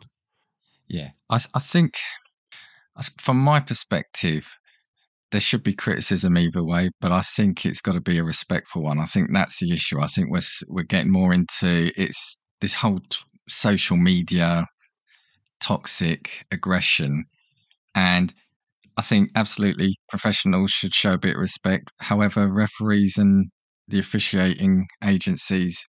[0.87, 1.97] Yeah, I, I think
[3.17, 4.57] from my perspective,
[5.31, 8.83] there should be criticism either way, but I think it's got to be a respectful
[8.83, 8.99] one.
[8.99, 9.99] I think that's the issue.
[10.01, 13.17] I think we're we're getting more into it's this whole t-
[13.47, 14.65] social media
[15.61, 17.23] toxic aggression.
[17.95, 18.33] And
[18.97, 21.91] I think absolutely professionals should show a bit of respect.
[21.99, 23.49] However, referees and
[23.87, 25.79] the officiating agencies,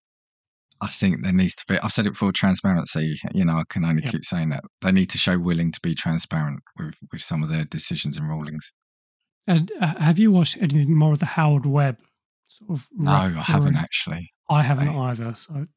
[0.81, 3.17] I think there needs to be, I've said it before, transparency.
[3.33, 4.13] You know, I can only yep.
[4.13, 4.63] keep saying that.
[4.81, 8.27] They need to show willing to be transparent with, with some of their decisions and
[8.27, 8.71] rulings.
[9.47, 11.99] And uh, have you watched anything more of the Howard Webb
[12.47, 12.87] sort of?
[12.93, 14.31] No, I haven't actually.
[14.49, 15.33] I haven't I, either.
[15.33, 15.67] So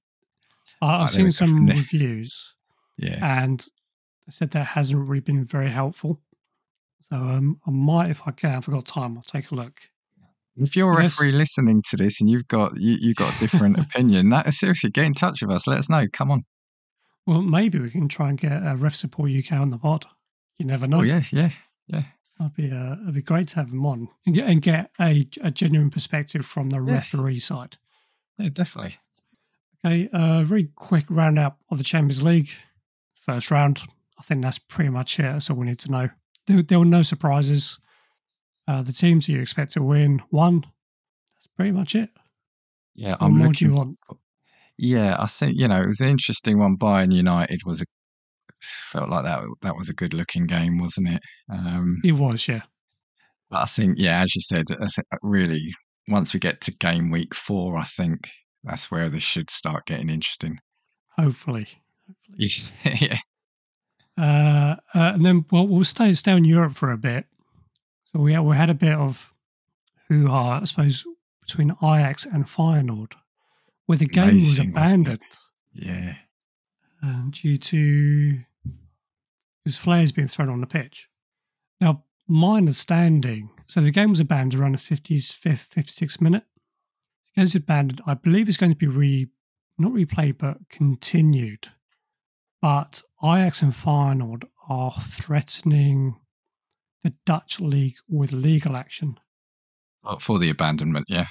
[0.80, 2.54] I've seen some reviews.
[2.98, 3.40] Yeah.
[3.40, 6.20] And they said that hasn't really been very helpful.
[7.00, 9.80] So um, I might, if I can, if I've got time, I'll take a look.
[10.56, 11.38] If you're a referee yes.
[11.38, 15.04] listening to this and you've got you you got a different opinion, that seriously get
[15.04, 15.66] in touch with us.
[15.66, 16.06] Let us know.
[16.12, 16.42] Come on.
[17.26, 20.06] Well, maybe we can try and get a ref support UK on the pod.
[20.58, 21.00] You never know.
[21.00, 21.50] Oh yeah, yeah,
[21.88, 22.04] yeah.
[22.38, 25.26] That'd be uh, it'd be great to have them on and get and get a,
[25.42, 26.94] a genuine perspective from the yeah.
[26.94, 27.78] referee side.
[28.38, 28.96] Yeah, definitely.
[29.84, 32.50] Okay, a uh, very quick roundup of the Champions League
[33.14, 33.82] first round.
[34.18, 35.22] I think that's pretty much it.
[35.22, 36.08] That's all we need to know.
[36.46, 37.78] There, there were no surprises.
[38.68, 40.60] Uh, the teams you expect to win won.
[41.34, 42.10] That's pretty much it.
[42.94, 43.52] Yeah, what I'm looking.
[43.52, 43.98] do you Want?
[44.78, 46.76] Yeah, I think you know it was an interesting one.
[46.76, 47.86] Bayern United was a
[48.60, 49.42] felt like that.
[49.62, 51.20] That was a good looking game, wasn't it?
[51.50, 52.62] Um, it was, yeah.
[53.50, 54.64] But I think, yeah, as you said,
[55.22, 55.72] really,
[56.08, 58.28] once we get to game week four, I think
[58.64, 60.58] that's where this should start getting interesting.
[61.16, 61.68] Hopefully.
[62.08, 62.50] Hopefully.
[62.84, 63.18] yeah.
[64.18, 67.26] Uh, uh, and then well, we'll stay stay in Europe for a bit.
[68.04, 69.32] So we we had a bit of
[70.08, 71.04] hoo ha, I suppose,
[71.42, 73.12] between Ajax and Feyenoord,
[73.84, 75.20] where the game Amazing, was abandoned.
[75.74, 76.14] Yeah,
[77.02, 78.38] um, due to
[79.66, 81.08] his flares being thrown on the pitch.
[81.80, 86.44] Now, my understanding, so the game was abandoned around the 55th, 56th minute.
[87.34, 88.00] The game's abandoned.
[88.06, 89.28] I believe it's going to be re,
[89.78, 91.68] not replayed, but continued
[92.66, 96.16] but Ajax and Feyenoord are threatening
[97.04, 99.18] the Dutch league with legal action.
[100.18, 101.26] For the abandonment, yeah.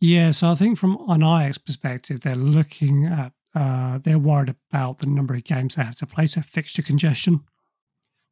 [0.00, 4.98] Yeah, so I think from an Ajax perspective, they're looking at, uh, they're worried about
[4.98, 7.40] the number of games they have to play, so fixture congestion.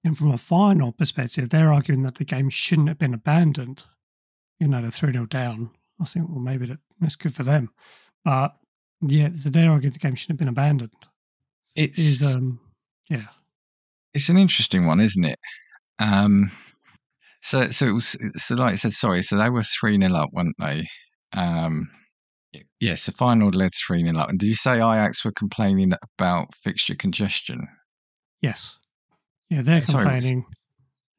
[0.04, 3.82] And from a Feyenoord perspective, they're arguing that the game shouldn't have been abandoned.
[4.58, 5.70] You know, they're 3 0 down.
[6.00, 7.70] I think, well, maybe that's good for them.
[8.24, 8.54] But
[9.02, 10.90] yeah, so they're arguing the game shouldn't have been abandoned.
[11.76, 12.60] It's is um
[13.08, 13.26] yeah.
[14.14, 15.38] It's an interesting one, isn't it?
[15.98, 16.50] Um
[17.42, 20.30] so so it was so like I said, sorry, so they were three 0 up,
[20.32, 20.86] weren't they?
[21.32, 21.84] Um
[22.80, 24.28] Yes, the Feyenoord led 3 0 up.
[24.28, 27.68] And did you say Ajax were complaining about fixture congestion?
[28.40, 28.78] Yes.
[29.50, 30.46] Yeah, they're Sorry, complaining.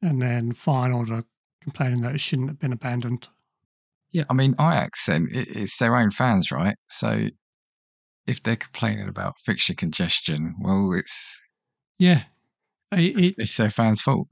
[0.00, 1.24] And then Feyenoord are
[1.62, 3.28] complaining that it shouldn't have been abandoned.
[4.10, 6.76] Yeah, I mean, Ajax, then, it's their own fans, right?
[6.90, 7.28] So
[8.26, 11.40] if they're complaining about fixture congestion, well, it's
[11.98, 12.24] yeah,
[12.90, 14.28] it, it's their fans' fault.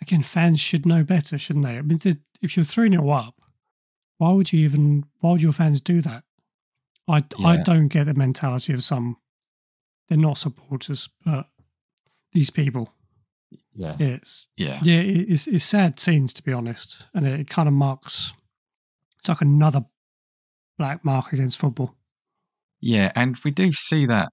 [0.00, 1.78] again, fans should know better, shouldn't they?
[1.78, 2.00] I mean,
[2.42, 3.34] if you're 3 0 up,
[4.18, 6.24] why would you even, why would your fans do that?
[7.06, 9.18] I, I don't get the mentality of some,
[10.08, 11.48] they're not supporters, but
[12.32, 12.94] these people,
[13.74, 13.96] Yeah.
[13.98, 14.80] it's, Yeah.
[14.82, 17.06] yeah, it's, it's sad scenes, to be honest.
[17.14, 18.32] And it, kind of marks,
[19.18, 19.84] it's like another
[20.78, 21.96] black mark against football.
[22.80, 24.28] Yeah, and we do see that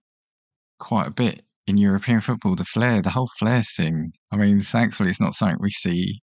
[0.80, 2.56] quite a bit in European football.
[2.56, 4.12] The flare, the whole flare thing.
[4.32, 6.22] I mean, thankfully, it's not something we see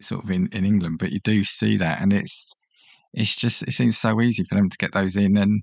[0.00, 2.52] sort of in, in England, but you do see that, and it's
[3.12, 5.62] it's just it seems so easy for them to get those in and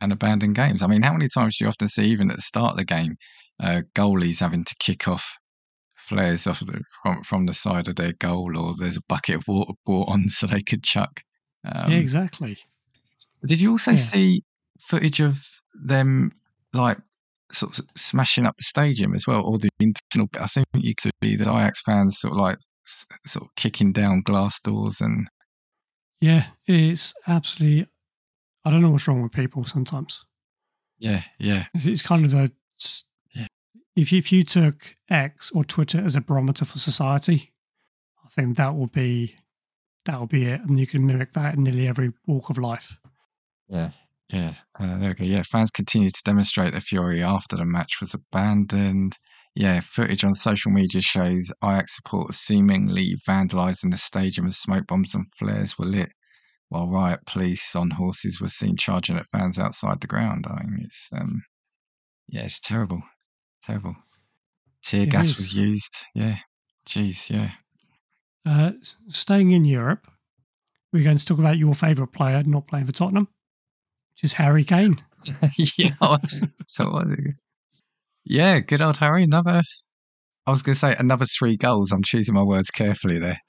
[0.00, 0.82] and abandon games.
[0.82, 2.84] I mean, how many times do you often see, even at the start of the
[2.84, 3.14] game,
[3.62, 5.24] uh, goalies having to kick off
[6.12, 9.44] flares off the, from from the side of their goal, or there's a bucket of
[9.48, 11.20] water brought on so they could chuck.
[11.64, 12.58] Um, yeah, exactly.
[13.46, 13.96] did you also Yeah.
[13.96, 14.42] see
[14.80, 15.44] footage of
[15.86, 16.32] them
[16.72, 16.98] like
[17.52, 20.28] sort of smashing up the stadium as well, or the internal?
[20.40, 22.58] I think you could see the Ajax fans sort of like
[23.26, 25.28] sort of kicking down glass doors and
[26.20, 27.86] Yeah, it's absolutely,
[28.64, 30.24] I don't know what's wrong with people sometimes.
[30.98, 32.50] yeah, yeah, It's, it's kind of a.
[33.94, 37.52] If you, if you took X or Twitter as a barometer for society,
[38.24, 39.36] I think that will be
[40.04, 42.96] that will be it, and you can mimic that in nearly every walk of life.
[43.68, 43.90] yeah,
[44.32, 44.54] yeah.
[44.78, 45.12] Uh.
[45.20, 49.16] Yeah, fans continued to demonstrate their fury after the match was abandoned.
[49.54, 55.14] Yeah, footage on social media shows Ajax supporters seemingly vandalising the stadium as smoke bombs
[55.14, 56.10] and flares were lit,
[56.70, 60.46] while riot police on horses were seen charging at fans outside the ground.
[60.48, 61.42] I mean, it's um,
[62.28, 63.02] yeah, it's terrible,
[63.64, 63.96] terrible.
[64.82, 65.96] Tear It gas was used.
[66.14, 66.36] Yeah,
[66.86, 67.50] jeez, yeah.
[68.44, 68.72] Uh,
[69.08, 70.08] staying in Europe,
[70.92, 73.28] we're going to talk about your favourite player not playing for Tottenham,
[74.14, 75.02] which is Harry Kane.
[75.78, 75.94] yeah.
[76.66, 77.34] so what was it?
[78.24, 79.24] Yeah, good old Harry.
[79.24, 79.62] Another.
[80.46, 81.92] I was going to say another three goals.
[81.92, 83.40] I'm choosing my words carefully there.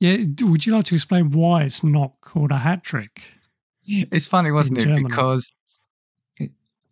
[0.00, 3.22] Yeah, would you like to explain why it's not called a hat trick?
[3.86, 5.06] It's funny, wasn't it?
[5.06, 5.48] Because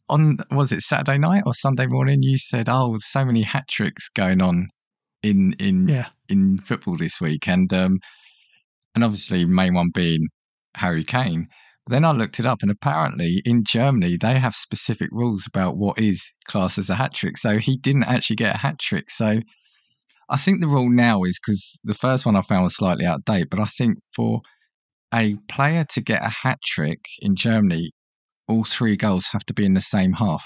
[0.08, 2.22] on was it Saturday night or Sunday morning?
[2.22, 4.68] You said, "Oh, so many hat tricks going on
[5.22, 7.98] in in Yeah, in football this week," and um,
[8.94, 10.28] and obviously main one being
[10.76, 11.46] Harry Kane.
[11.88, 15.98] Then I looked it up, and apparently in Germany they have specific rules about what
[15.98, 17.38] is classed as a hat trick.
[17.38, 19.10] So he didn't actually get a hat trick.
[19.10, 19.40] So
[20.30, 23.18] I think the rule now is because the first one I found was slightly out
[23.20, 24.42] of date, but I think for
[25.14, 27.92] a player to get a hat trick in Germany,
[28.48, 30.44] all three goals have to be in the same half.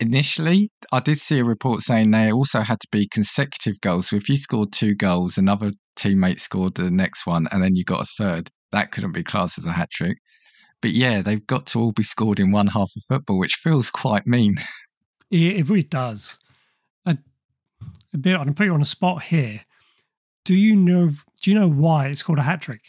[0.00, 4.08] Initially, I did see a report saying they also had to be consecutive goals.
[4.08, 7.84] So if you scored two goals, another teammate scored the next one, and then you
[7.84, 10.18] got a third, that couldn't be classed as a hat trick.
[10.80, 13.90] But yeah, they've got to all be scored in one half of football, which feels
[13.90, 14.56] quite mean.
[15.30, 16.38] it, it really does.
[17.06, 17.16] A,
[18.12, 18.36] a bit.
[18.36, 19.60] I'm put you on a spot here.
[20.44, 21.10] Do you know?
[21.40, 22.80] Do you know why it's called a hat trick?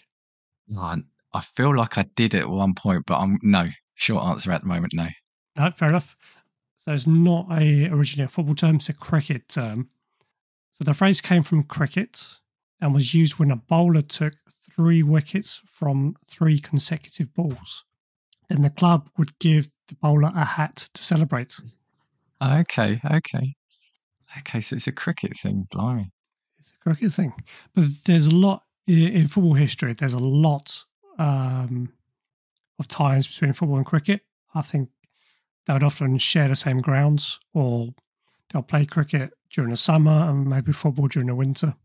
[0.75, 0.97] I
[1.33, 3.67] I feel like I did it at one point, but I'm no
[4.03, 4.93] short answer at the moment.
[4.93, 5.07] No.
[5.57, 6.15] No, fair enough.
[6.77, 9.89] So it's not a originally a football term; it's a cricket term.
[10.71, 12.25] So the phrase came from cricket
[12.81, 14.33] and was used when a bowler took
[14.75, 17.85] three wickets from three consecutive balls.
[18.49, 21.57] Then the club would give the bowler a hat to celebrate.
[22.41, 23.55] Okay, okay,
[24.39, 24.61] okay.
[24.61, 25.67] So it's a cricket thing.
[25.71, 26.11] Blimey.
[26.59, 27.33] It's a cricket thing,
[27.73, 29.93] but there's a lot in football history.
[29.93, 30.83] There's a lot
[31.17, 31.93] um,
[32.79, 34.21] of ties between football and cricket.
[34.55, 34.89] I think
[35.65, 37.89] they would often share the same grounds, or
[38.51, 41.75] they'll play cricket during the summer and maybe football during the winter.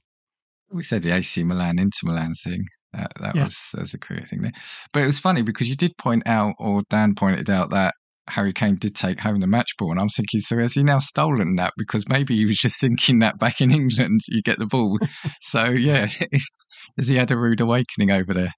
[0.70, 2.64] We said the AC Milan, Inter Milan thing.
[2.92, 3.44] That, that Yeah.
[3.44, 4.53] was that was a cricket thing there.
[4.92, 7.94] But it was funny because you did point out, or Dan pointed out that
[8.29, 10.98] Harry Kane did take home the match ball, and I'm thinking, so has he now
[10.98, 11.72] stolen that?
[11.79, 14.98] Because maybe he was just thinking that back in England you get the ball.
[15.40, 16.09] so yeah,
[16.98, 18.53] has he had a rude awakening over there?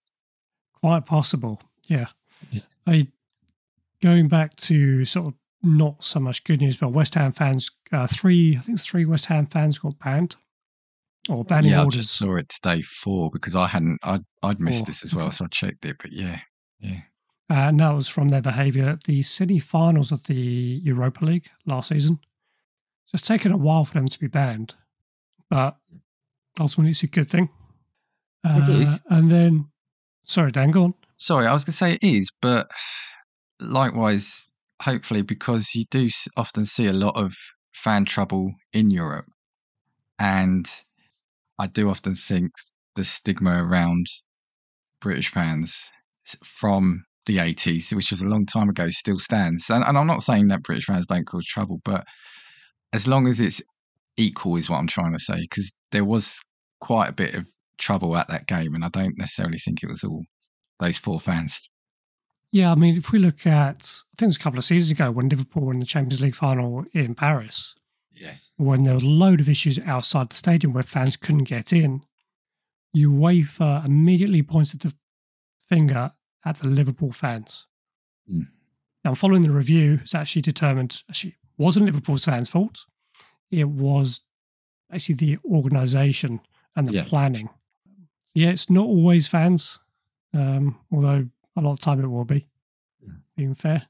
[0.81, 2.07] Quite possible, yeah.
[2.51, 2.61] Yeah.
[2.87, 3.07] I
[4.03, 8.07] going back to sort of not so much good news, but West Ham fans, uh,
[8.07, 10.37] three I think three West Ham fans got banned
[11.29, 14.81] or banning yeah, I just saw it today four because I hadn't I'd I'd missed
[14.81, 15.97] Four, this as well, so I checked it.
[15.99, 16.41] But yeah,
[16.79, 17.01] yeah.
[17.51, 21.89] Uh, and that was from their behaviour at the semi-finals of the Europa League last
[21.89, 22.21] season.
[23.07, 24.77] So it's taken a while for them to be banned,
[25.51, 25.77] but
[26.61, 27.49] ultimately it's a good thing.
[28.45, 29.03] Uh, It is.
[29.11, 29.67] And then,
[30.25, 30.95] sorry, Dan, go on.
[31.21, 32.71] Sorry, I was going to say it is, but
[33.61, 37.35] likewise, hopefully, because you do often see a lot of
[37.75, 39.27] fan trouble in Europe,
[40.19, 40.67] and
[41.59, 42.53] I do often think
[42.97, 44.07] the stigma around
[45.03, 45.77] British fans
[46.43, 49.69] from the 80s, which was a long time ago, still stands.
[49.69, 52.07] And, and I'm not saying that British fans don't cause trouble, but
[52.95, 53.61] as long as it's
[54.17, 56.41] equal, is what I'm trying to say, because there was
[56.81, 60.03] quite a bit of trouble at that game, and I don't necessarily think it was
[60.03, 60.25] all
[60.81, 61.61] those four fans.
[62.53, 64.91] Yeah, I mean, if we look at, I think it was a couple of seasons
[64.91, 67.77] ago when Liverpool were in the Champions League final in Paris,
[68.11, 71.73] Yeah, when there were a load of issues outside the stadium where fans couldn't get
[71.73, 72.03] in,
[72.97, 74.93] UEFA immediately pointed the
[75.69, 76.13] finger
[76.45, 77.67] at the Liverpool fans.
[78.31, 78.49] Mm.
[79.05, 82.85] Now, following the review, it's actually determined actually it wasn't Liverpool's fans' fault.
[83.51, 84.23] It was
[84.93, 86.41] actually the organisation
[86.77, 87.05] and the Yeah.
[87.05, 87.49] planning.
[88.35, 89.79] Yeah, it's not always fans,
[90.35, 92.47] um, although a lot of time it will be,
[93.01, 93.13] Yeah.
[93.37, 93.87] being fair.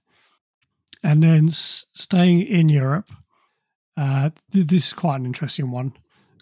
[1.02, 3.10] And then s- staying in Europe,
[3.96, 5.92] uh, th- this is quite an interesting one.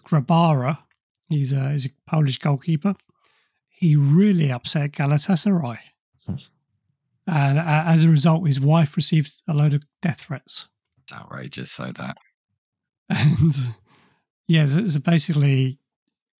[0.05, 0.79] Grabara,
[1.29, 2.95] he's a, he's a Polish goalkeeper.
[3.69, 5.77] He really upset Galatasaray.
[7.27, 10.67] And uh, as a result, his wife received a load of death threats.
[11.03, 11.71] it's outrageous.
[11.71, 12.17] So that
[13.09, 13.53] And
[14.47, 15.79] yeah, so, so basically,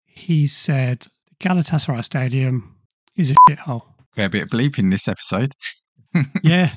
[0.06, 1.08] he said
[1.40, 2.76] Galatasaray Stadium
[3.20, 3.84] is a shithole.
[4.18, 5.54] a bit of bleep in this episode.
[6.44, 6.72] yeah,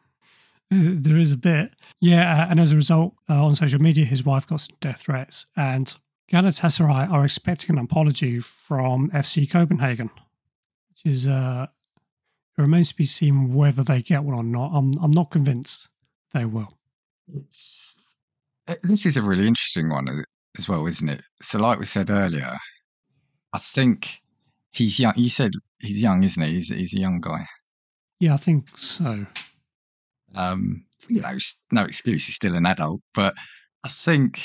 [0.70, 1.72] there is a bit.
[2.00, 5.00] Yeah, uh, and as a result, uh, on social media, his wife got some death
[5.00, 5.94] threats, and
[6.30, 10.10] Galatasaray are expecting an apology from FC Copenhagen,
[10.88, 11.66] which is uh,
[12.56, 14.70] it remains to be seen whether they get one or not.
[14.72, 15.88] I'm I'm not convinced
[16.32, 16.72] they will.
[17.34, 18.16] It's
[18.68, 20.22] uh, this is a really interesting one uh,
[20.56, 21.22] as well, isn't it?
[21.42, 22.56] So, like we said earlier,
[23.52, 24.20] I think
[24.76, 25.14] he's young.
[25.16, 26.54] You said he's young, isn't he?
[26.54, 27.46] He's, he's a young guy.
[28.20, 29.26] Yeah, I think so.
[30.34, 31.36] Um, you know,
[31.72, 32.26] no excuse.
[32.26, 33.34] He's still an adult, but
[33.84, 34.40] I think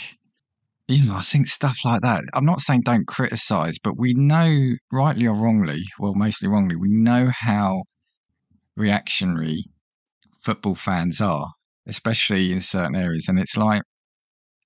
[0.92, 2.24] you know, I think stuff like that.
[2.34, 6.90] I'm not saying don't criticize, but we know, rightly or wrongly, well, mostly wrongly, we
[6.90, 7.84] know how
[8.76, 9.64] reactionary
[10.42, 11.48] football fans are,
[11.88, 13.28] especially in certain areas.
[13.30, 13.84] And it's like,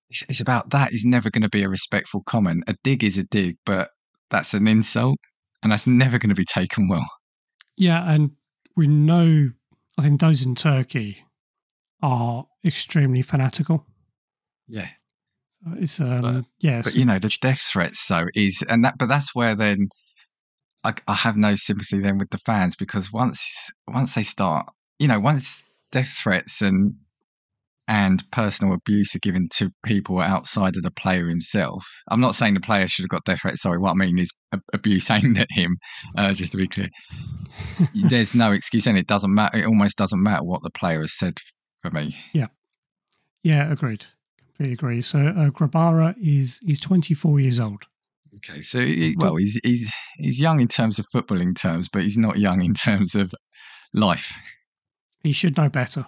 [0.10, 2.64] it's, it's about that is never going to be a respectful comment.
[2.68, 3.90] A dig is a dig, but
[4.32, 5.20] that's an insult,
[5.66, 7.10] and that's never going to be taken well.
[7.76, 8.30] Yeah, and
[8.78, 9.50] we know.
[9.98, 11.26] I think those in Turkey
[12.04, 13.84] are extremely fanatical.
[14.68, 14.90] Yeah.
[15.78, 19.08] It's um, But- yes, But you know, the death threats though is, and that, but
[19.08, 19.90] that's where then
[20.84, 24.68] I, I have no sympathy then with the fans because once once they start,
[25.00, 26.94] you know, once death threats and
[27.88, 31.86] and personal abuse are given to people outside of the player himself.
[32.10, 33.62] I'm not saying the player should have got death threats.
[33.62, 34.32] Sorry, what I mean is
[34.74, 35.78] abuse aimed at him.
[36.18, 36.90] Uh, just to be clear,
[37.96, 39.60] there's no excuse, and it doesn't matter.
[39.60, 41.38] It almost doesn't matter what the player has said
[41.82, 42.16] for me.
[42.34, 42.48] Yeah,
[43.44, 44.06] yeah, agreed.
[44.58, 45.02] Completely agree.
[45.02, 47.84] So uh, Grabara is he's 24 years old.
[48.38, 52.18] Okay, so he- well, he's he's he's young in terms of footballing terms, but he's
[52.18, 53.34] not young in terms of
[53.94, 54.34] life.
[55.24, 56.08] He should know better.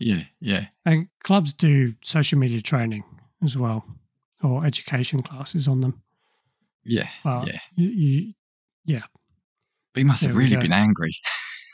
[0.00, 3.04] Yeah, yeah, And clubs do social media training
[3.42, 3.84] as well,
[4.42, 6.00] or education classes on them.
[6.84, 7.58] yeah, But yeah.
[7.76, 8.32] you, you,
[9.92, 11.12] But he must have There we really been angry.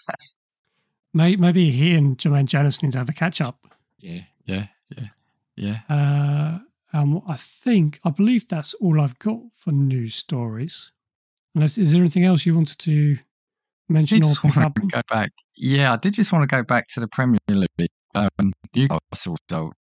[1.15, 3.59] maybe he and Jermaine Jenas need to have a catch up.
[3.99, 5.09] Yeah, yeah, yeah,
[5.57, 5.81] yeah.
[5.89, 6.59] Uh,
[6.97, 10.93] um, I think, I believe that's all I've got for news stories.
[11.55, 13.17] Unless, is there anything else you wanted to
[13.89, 15.33] I mention or just want to go back.
[15.57, 17.91] Yeah, I did just want to go back to the Premier League.
[18.15, 19.73] Um, Newcastle result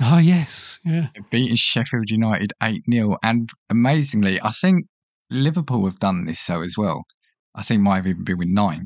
[0.00, 0.78] Oh, yes.
[0.84, 1.08] Yeah.
[1.30, 3.16] beating Sheffield United 8 0.
[3.22, 4.86] And amazingly, I think
[5.30, 7.04] Liverpool have done this so as well.
[7.54, 8.84] I think might have even been with nine.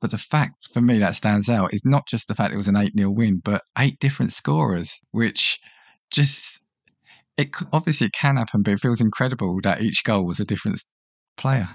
[0.00, 2.68] But the fact for me that stands out is not just the fact it was
[2.68, 5.58] an 8 0 win, but eight different scorers, which
[6.10, 6.60] just,
[7.36, 10.82] it obviously it can happen, but it feels incredible that each goal was a different
[11.36, 11.68] player.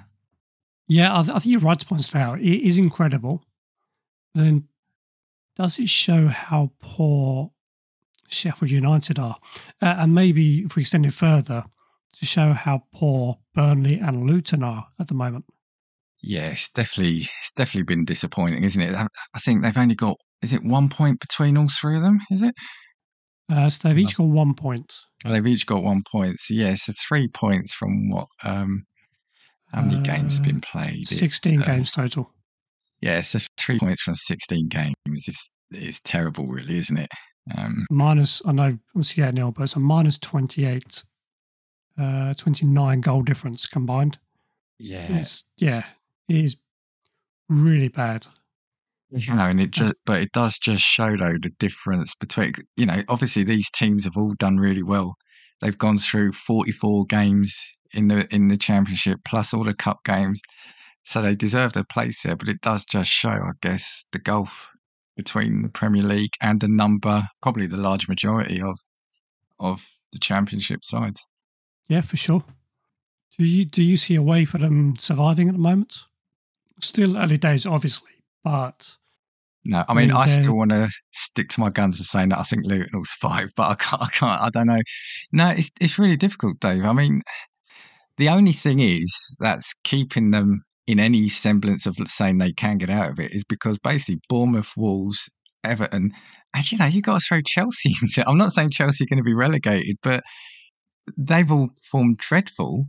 [0.87, 2.39] Yeah, I, th- I think you're right to point it out.
[2.39, 3.43] It is incredible.
[4.33, 4.67] Then,
[5.55, 7.51] does it show how poor
[8.27, 9.37] Sheffield United are?
[9.81, 11.65] Uh, and maybe if we extend it further,
[12.13, 15.45] to show how poor Burnley and Luton are at the moment.
[16.21, 18.93] Yeah, it's definitely it's definitely been disappointing, isn't it?
[18.95, 22.19] I think they've only got is it one point between all three of them?
[22.29, 22.53] Is it?
[23.51, 24.93] Uh, so they've each got one point.
[25.23, 26.39] Well, they've each got one point.
[26.39, 28.27] So yeah, so three points from what?
[28.43, 28.85] Um,
[29.73, 31.07] how many games have Uh, been played?
[31.07, 32.31] 16 uh, games total.
[33.01, 34.95] Yeah, so three points from sixteen games
[35.27, 37.09] is is terrible, really, isn't it?
[37.57, 41.03] Um, Minus, I know, obviously, yeah, nil, but it's a minus 28,
[41.99, 44.19] uh, 29 goal difference combined.
[44.77, 45.83] yeah, It's, yeah,
[46.29, 46.57] it is
[47.49, 48.27] really bad.
[49.09, 52.85] you know, and it just but it does just show though the difference between you
[52.85, 55.15] know obviously these teams have all done really well.
[55.61, 57.55] They've gone through forty four games
[57.93, 60.41] in the in the championship plus all the cup games,
[61.03, 62.35] so they deserve their place there.
[62.35, 64.69] But it does just show, I guess, the gulf
[65.15, 68.79] between the Premier League and the number, probably the large majority of
[69.59, 71.21] of the championship sides.
[71.87, 72.43] Yeah, for sure.
[73.37, 76.03] Do you do you see a way for them surviving at the moment?
[76.81, 78.11] Still early days, obviously,
[78.43, 78.97] but
[79.63, 82.43] No, I mean, I still want to stick to my guns and saying that I
[82.43, 84.01] think Luton will survive, but I can't.
[84.01, 84.41] I can't.
[84.41, 84.81] I don't know.
[85.31, 86.85] No, it's it's really difficult, Dave.
[86.85, 87.21] I mean,
[88.17, 92.89] the only thing is that's keeping them in any semblance of saying they can get
[92.89, 95.29] out of it is because basically Bournemouth, Wolves,
[95.63, 96.11] Everton,
[96.53, 98.21] and you know you got to throw Chelsea into.
[98.21, 98.27] it.
[98.27, 100.21] I'm not saying Chelsea are going to be relegated, but
[101.17, 102.85] they've all formed dreadful.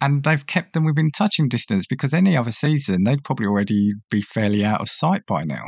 [0.00, 4.20] And they've kept them within touching distance because any other season they'd probably already be
[4.20, 5.62] fairly out of sight by now.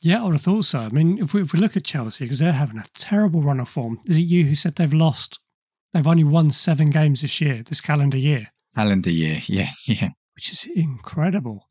[0.00, 0.78] yeah, I would have thought so.
[0.78, 3.58] I mean, if we if we look at Chelsea because they're having a terrible run
[3.58, 3.98] of form.
[4.06, 5.40] Is it you who said they've lost?
[5.92, 10.10] They've only won seven games this year, this calendar year, Calendar year, yeah, yeah.
[10.34, 11.68] Which is incredible.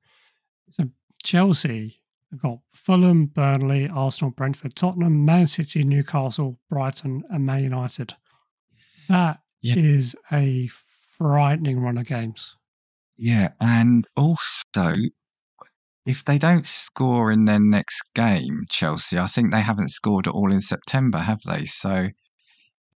[0.69, 0.85] So
[1.23, 2.01] Chelsea
[2.31, 8.13] have got Fulham, Burnley, Arsenal, Brentford, Tottenham, Man City, Newcastle, Brighton, and Man United.
[9.09, 10.67] That is a
[11.17, 12.55] frightening run of games.
[13.17, 14.95] Yeah, and also
[16.05, 20.33] if they don't score in their next game, Chelsea, I think they haven't scored at
[20.33, 21.65] all in September, have they?
[21.65, 22.07] So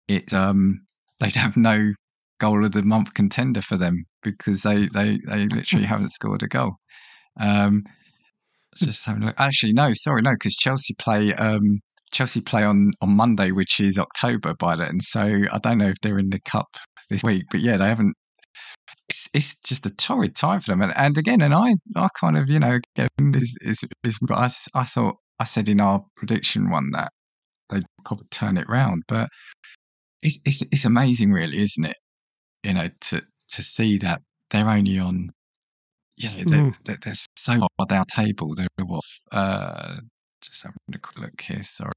[0.07, 0.81] it um
[1.19, 1.93] they'd have no
[2.39, 6.47] goal of the month contender for them because they they they literally haven't scored a
[6.47, 6.73] goal.
[7.39, 7.83] Um
[8.77, 9.35] just having a look.
[9.37, 11.79] Actually, no, sorry, no, because Chelsea play um
[12.11, 14.99] Chelsea play on on Monday, which is October by then.
[15.01, 16.67] So I don't know if they're in the cup
[17.09, 18.13] this week, but yeah, they haven't
[19.09, 20.81] it's, it's just a torrid time for them.
[20.81, 24.49] And, and again, and I, I kind of, you know, again, is, is, is I,
[24.73, 27.11] I thought, I said in our prediction one that
[27.69, 29.27] they'd probably turn it round, but
[30.21, 31.97] it's, it's, it's amazing, really, isn't it?
[32.65, 33.21] You know, to,
[33.53, 35.29] to see that they're only on,
[36.17, 36.75] you know, they're, Mm.
[36.85, 38.55] they're, they're so far down table.
[38.55, 39.97] They're what, uh,
[40.41, 41.63] just having a quick look here.
[41.63, 41.91] Sorry.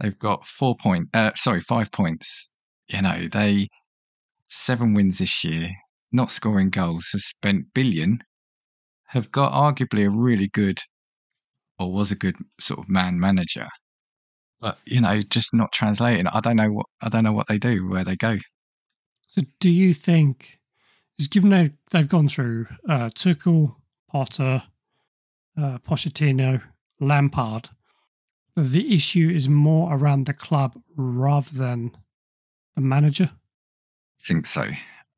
[0.00, 2.48] They've got four point, uh, sorry, five points.
[2.88, 3.68] You know, they,
[4.48, 5.70] seven wins this year,
[6.12, 8.18] not scoring goals, have spent billion,
[9.06, 10.78] have got arguably a really good
[11.78, 13.68] or was a good sort of man manager.
[14.60, 16.26] But you know, just not translating.
[16.26, 18.36] I don't know what I don't know what they do, where they go.
[19.36, 20.58] So, do you think,
[21.30, 23.76] given they they've gone through uh, Tuchel,
[24.08, 24.62] Potter,
[25.58, 26.62] uh, Pochettino,
[27.00, 27.68] Lampard,
[28.54, 31.92] that the issue is more around the club rather than
[32.76, 33.30] the manager?
[33.32, 34.68] I think so.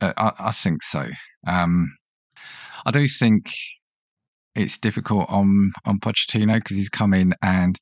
[0.00, 1.06] Uh, I, I think so.
[1.46, 1.96] Um,
[2.86, 3.52] I do think
[4.56, 7.78] it's difficult on on Pochettino because he's come in and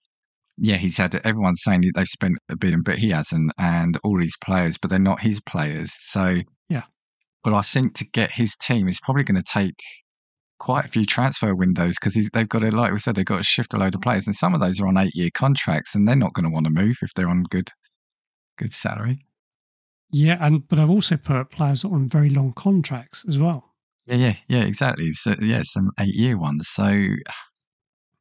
[0.58, 4.36] yeah, he's had everyone's saying they've spent a billion, but he hasn't, and all these
[4.42, 5.92] players, but they're not his players.
[6.08, 6.36] So
[6.68, 6.84] Yeah.
[7.44, 9.78] But I think to get his team, it's probably going to take
[10.58, 13.42] quite a few transfer windows because they've got to, like we said, they've got to
[13.42, 16.08] shift a load of players, and some of those are on eight year contracts, and
[16.08, 17.70] they're not going to want to move if they're on good
[18.58, 19.26] good salary.
[20.12, 23.74] Yeah, and but I've also put players on very long contracts as well.
[24.06, 25.10] Yeah, yeah, yeah, exactly.
[25.12, 26.68] So yeah, some eight year ones.
[26.68, 26.84] So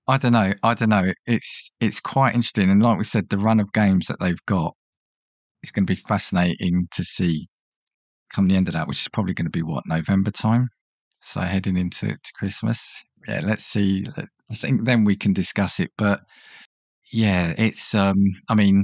[0.08, 0.54] I don't know.
[0.64, 1.12] I don't know.
[1.26, 4.76] It's it's quite interesting, and like we said, the run of games that they've got,
[5.64, 7.48] it's going to be fascinating to see
[8.34, 10.68] come the end of that, which is probably going to be what November time.
[11.22, 13.04] So heading into to Christmas.
[13.28, 14.06] Yeah, let's see.
[14.52, 15.92] I think then we can discuss it.
[15.98, 16.22] But
[17.12, 17.96] yeah, it's.
[17.96, 18.18] um
[18.50, 18.84] I mean,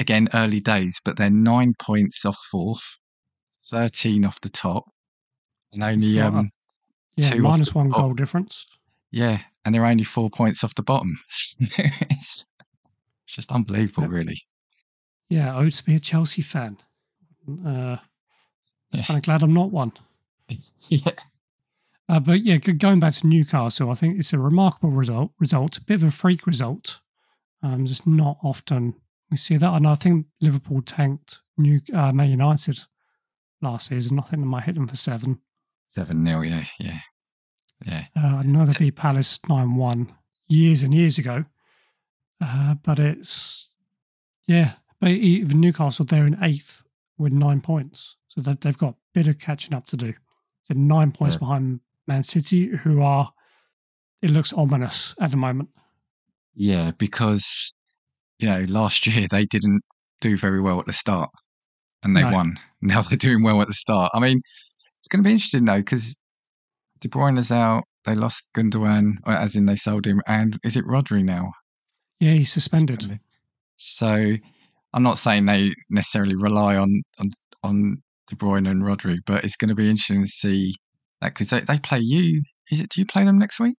[0.00, 2.82] again, early days, but they're nine points off fourth,
[3.70, 4.84] thirteen off the top,
[5.72, 6.50] and only um
[7.16, 8.66] Yeah, minus one goal difference.
[9.10, 11.20] Yeah, and they're only four points off the bottom.
[11.60, 12.44] it's,
[13.26, 14.10] just unbelievable, Yep.
[14.12, 14.42] really.
[15.28, 16.78] Yeah, I used to be a Chelsea fan.
[17.46, 17.98] Uh,
[18.92, 19.04] Yeah.
[19.04, 19.92] kind of glad I'm not one.
[20.88, 21.12] yeah.
[22.08, 25.30] Uh, but yeah, going back to Newcastle, I think it's a remarkable result.
[25.38, 27.00] Result, a bit of a freak result.
[27.62, 28.94] Um, just not often
[29.30, 32.80] we see that, and I think Liverpool tanked New uh, Man United
[33.60, 34.18] last season.
[34.18, 35.38] I think they might hit them for seven.
[35.84, 36.44] Seven nil.
[36.46, 37.00] Yeah, yeah,
[37.86, 38.06] yeah.
[38.16, 40.12] Uh, know they Palace nine one
[40.48, 41.44] years and years ago,
[42.40, 43.70] uh, but it's
[44.46, 44.72] yeah.
[45.00, 46.82] But even Newcastle, they're in eighth
[47.18, 50.12] with nine points, so that they've got a bit of catching up to do.
[50.62, 51.40] So nine points Yeah.
[51.40, 53.32] behind Man City, who are
[54.22, 55.68] it looks ominous at the moment.
[56.54, 57.72] Yeah, because
[58.40, 59.82] you know last year they didn't
[60.20, 61.30] do very well at the start,
[62.02, 62.32] and they No.
[62.32, 62.58] won.
[62.80, 64.10] Now they're doing well at the start.
[64.14, 64.40] I mean,
[64.98, 66.18] it's going to be interesting though because
[67.00, 67.84] De Bruyne is out.
[68.04, 71.52] They lost Gundogan, as in they sold him, and is it Rodri now?
[72.20, 73.20] Yeah, he's suspended.
[73.76, 74.34] So
[74.92, 77.30] I'm not saying they necessarily rely on on,
[77.62, 80.74] on De Bruyne and Rodri, but it's going to be interesting to see
[81.20, 82.42] that because they, they play you.
[82.70, 82.90] Is it?
[82.90, 83.76] Do you play them next week?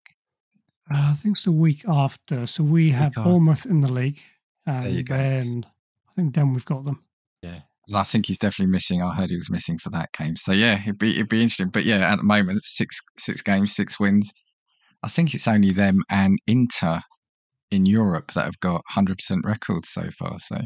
[0.93, 2.47] Uh, I think it's the week after.
[2.47, 3.23] So we have after.
[3.23, 4.23] Bournemouth in the league,
[4.67, 5.17] you and go.
[5.17, 5.67] then
[6.09, 7.03] I think then we've got them.
[7.43, 7.61] Yeah.
[7.89, 9.03] And I think he's definitely missing.
[9.03, 10.37] I heard he was missing for that game.
[10.37, 11.71] So yeah, it'd be it'd be interesting.
[11.71, 14.31] But yeah, at the moment, six six games, six wins.
[15.03, 17.01] I think it's only them and Inter
[17.71, 20.39] in Europe that have got hundred percent records so far.
[20.39, 20.61] So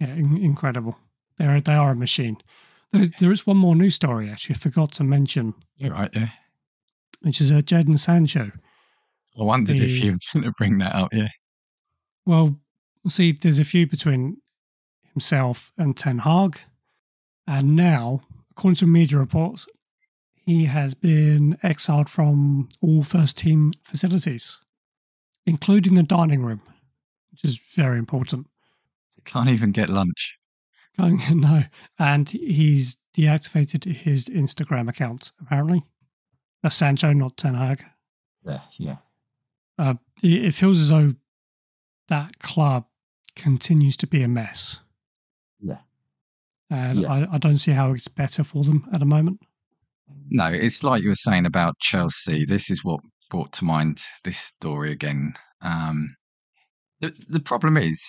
[0.00, 0.96] Yeah, in- incredible.
[1.38, 2.38] They're they are a machine.
[2.92, 4.54] There, there is one more news story actually.
[4.56, 6.10] I forgot to mention, you're right.
[6.14, 6.28] Yeah.
[7.22, 8.50] which is uh, Jadon Sancho.
[9.38, 11.08] I wondered if you were going to bring that up.
[11.12, 11.28] Yeah.
[12.24, 12.58] Well,
[13.08, 14.38] see, there's a few between
[15.16, 16.60] himself and Ten Hag,
[17.46, 19.66] and now, according to media reports,
[20.34, 24.60] he has been exiled from all first team facilities,
[25.46, 26.60] including the dining room,
[27.30, 28.46] which is very important.
[29.24, 30.36] Can't even get lunch.
[30.98, 31.62] no,
[31.98, 35.82] and he's deactivated his Instagram account apparently.
[36.62, 37.82] That's Sancho, not Ten Hag.
[38.44, 38.60] Yeah.
[38.76, 38.96] Yeah.
[39.78, 41.14] Uh, it feels as though
[42.08, 42.84] that club
[43.34, 44.80] continues to be a mess.
[46.70, 47.12] And Yeah.
[47.12, 49.40] I, I don't see how it's better for them at the moment.
[50.30, 52.44] No, it's like you were saying about Chelsea.
[52.44, 53.00] This is what
[53.30, 55.34] brought to mind this story again.
[55.62, 56.08] Um,
[57.00, 58.02] the, the problem is,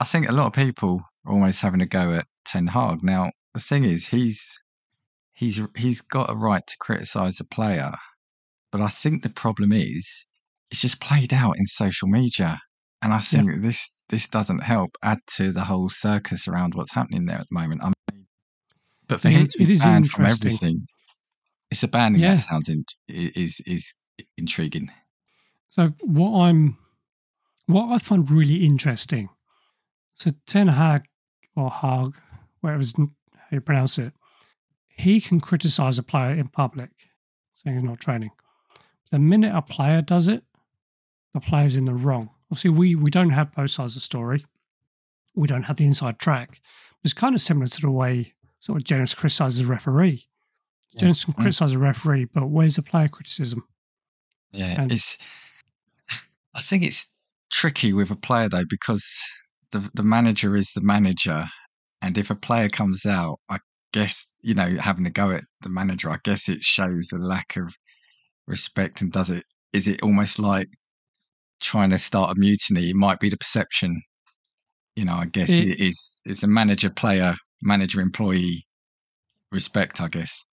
[0.00, 3.02] I think a lot of people are almost having a go at Ten Hag.
[3.02, 4.42] Now, the thing is, he's
[5.34, 7.92] he's he's got a right to criticise a player,
[8.72, 10.24] but I think the problem is
[10.70, 12.58] it's just played out in social media,
[13.02, 16.94] and I think that this this doesn't help add to the whole circus around what's
[16.94, 17.82] happening there at the moment.
[17.82, 18.26] I mean,
[19.06, 20.50] but for Yeah, him to be it is banned from interesting.
[20.52, 20.86] everything,
[21.70, 22.36] it's a banning Yeah.
[22.36, 23.94] that sounds in, is is
[24.36, 24.90] intriguing.
[25.70, 26.78] So what I'm,
[27.66, 29.28] what I find really interesting,
[30.14, 31.04] so Ten Hag
[31.54, 32.14] or Hag,
[32.60, 33.08] whatever how
[33.52, 34.12] you pronounce it,
[34.88, 36.90] he can criticize a player in public,
[37.52, 38.30] saying he's not training.
[39.10, 40.42] The minute a player does it,
[41.34, 42.30] the player's in the wrong.
[42.50, 44.44] Obviously, we we don't have both sides of the story.
[45.34, 46.60] We don't have the inside track.
[47.04, 50.26] It's kind of similar to the way sort of Jenas criticizes a referee.
[50.92, 51.00] Yeah.
[51.00, 51.40] Jenas can Mm.
[51.42, 53.62] criticize a referee, but where's the player criticism?
[54.50, 55.18] Yeah, And- it's.
[56.54, 57.06] I think it's
[57.50, 59.06] tricky with a player though because
[59.70, 61.44] the the manager is the manager,
[62.02, 63.58] and if a player comes out, I
[63.92, 67.56] guess you know having to go at the manager, I guess it shows a lack
[67.56, 67.74] of
[68.46, 69.44] respect and does it
[69.74, 70.68] is it almost like
[71.60, 72.90] trying to start a mutiny?
[72.90, 74.02] It might be the perception.
[74.96, 78.66] You know, I guess It- it is it's a manager player manager employee
[79.52, 80.00] respect.
[80.00, 80.44] I guess.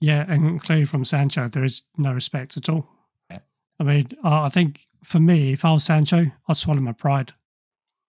[0.00, 2.88] Yeah, and clearly from Sancho, there is no respect at all.
[3.30, 3.40] Yeah.
[3.80, 7.32] I mean, I think for me, if I was Sancho, I'd swallow my pride.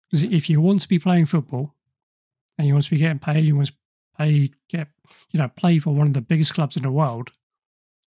[0.10, 1.76] Because if you want to be playing football
[2.58, 3.74] and you want to be getting paid, you want to
[4.18, 4.88] pay, get,
[5.32, 7.32] you know, play for one of the biggest clubs in the world,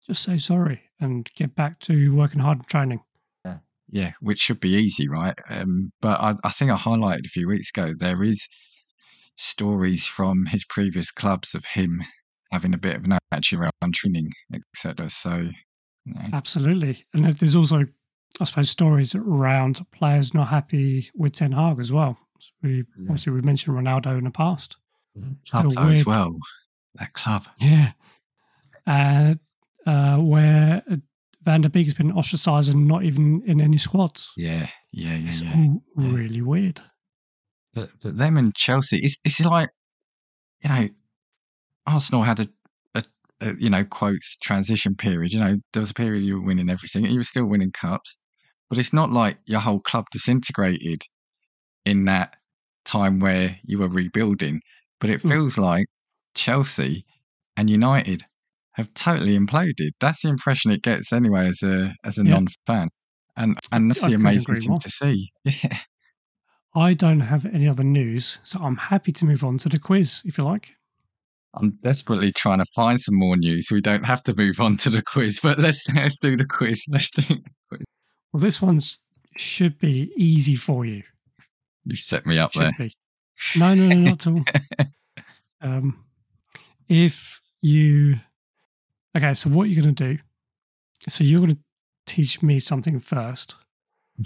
[0.06, 3.00] just say sorry and get back to working hard and training.
[3.90, 5.34] Yeah, which should be easy, right?
[5.48, 8.46] Um, but I, I think I highlighted a few weeks ago there is
[9.36, 12.02] stories from his previous clubs of him
[12.52, 15.08] having a bit of an attitude around training, etc.
[15.08, 17.04] So, you know, Absolutely.
[17.14, 17.84] And there's also,
[18.40, 22.18] I suppose, stories around players not happy with Ten Hag as well.
[22.40, 22.82] So we, Yeah.
[23.08, 24.76] Obviously, we mentioned Ronaldo in the past.
[25.50, 26.34] club little though as well.
[26.96, 27.46] That club.
[27.58, 27.92] Yeah.
[28.86, 29.34] Uh,
[29.86, 30.96] uh, where uh,
[31.48, 34.32] Van der Beek has been ostracised and not even in any squads.
[34.36, 35.54] Yeah, yeah, yeah, It's yeah.
[35.56, 36.10] all Yeah.
[36.12, 36.82] really weird.
[37.72, 39.70] But, but them and Chelsea, it's it's like
[40.62, 40.88] you know,
[41.86, 42.48] Arsenal had a,
[42.94, 43.02] a,
[43.40, 45.32] a you know quotes transition period.
[45.32, 47.72] You know, there was a period you were winning everything, and you were still winning
[47.72, 48.14] cups.
[48.68, 51.02] But it's not like your whole club disintegrated
[51.86, 52.36] in that
[52.84, 54.60] time where you were rebuilding.
[55.00, 55.30] But it Hmm.
[55.30, 55.86] feels like
[56.34, 57.06] Chelsea
[57.56, 58.26] and United
[58.78, 59.90] have totally imploded.
[60.00, 62.30] That's the impression it gets anyway as a as a Yeah.
[62.30, 62.88] non-fan,
[63.36, 64.78] and and that's I the amazing thing more.
[64.80, 65.30] to see.
[65.44, 65.78] Yeah.
[66.74, 70.22] I don't have any other news, so I'm happy to move on to the quiz
[70.24, 70.72] if you like.
[71.54, 73.68] I'm desperately trying to find some more news.
[73.72, 76.82] We don't have to move on to the quiz, but let's let's do the quiz.
[76.88, 77.36] Let's do.
[78.32, 79.00] Well, this one's
[79.36, 81.02] should be easy for you.
[81.84, 82.72] You set me up Should there.
[82.78, 82.92] be.
[83.56, 84.44] No, no, no, not at all.
[85.60, 86.04] Um,
[86.88, 88.20] if you,
[89.18, 90.18] okay, so what you're going to do?
[91.08, 91.62] So you're going to
[92.06, 93.56] teach me something first.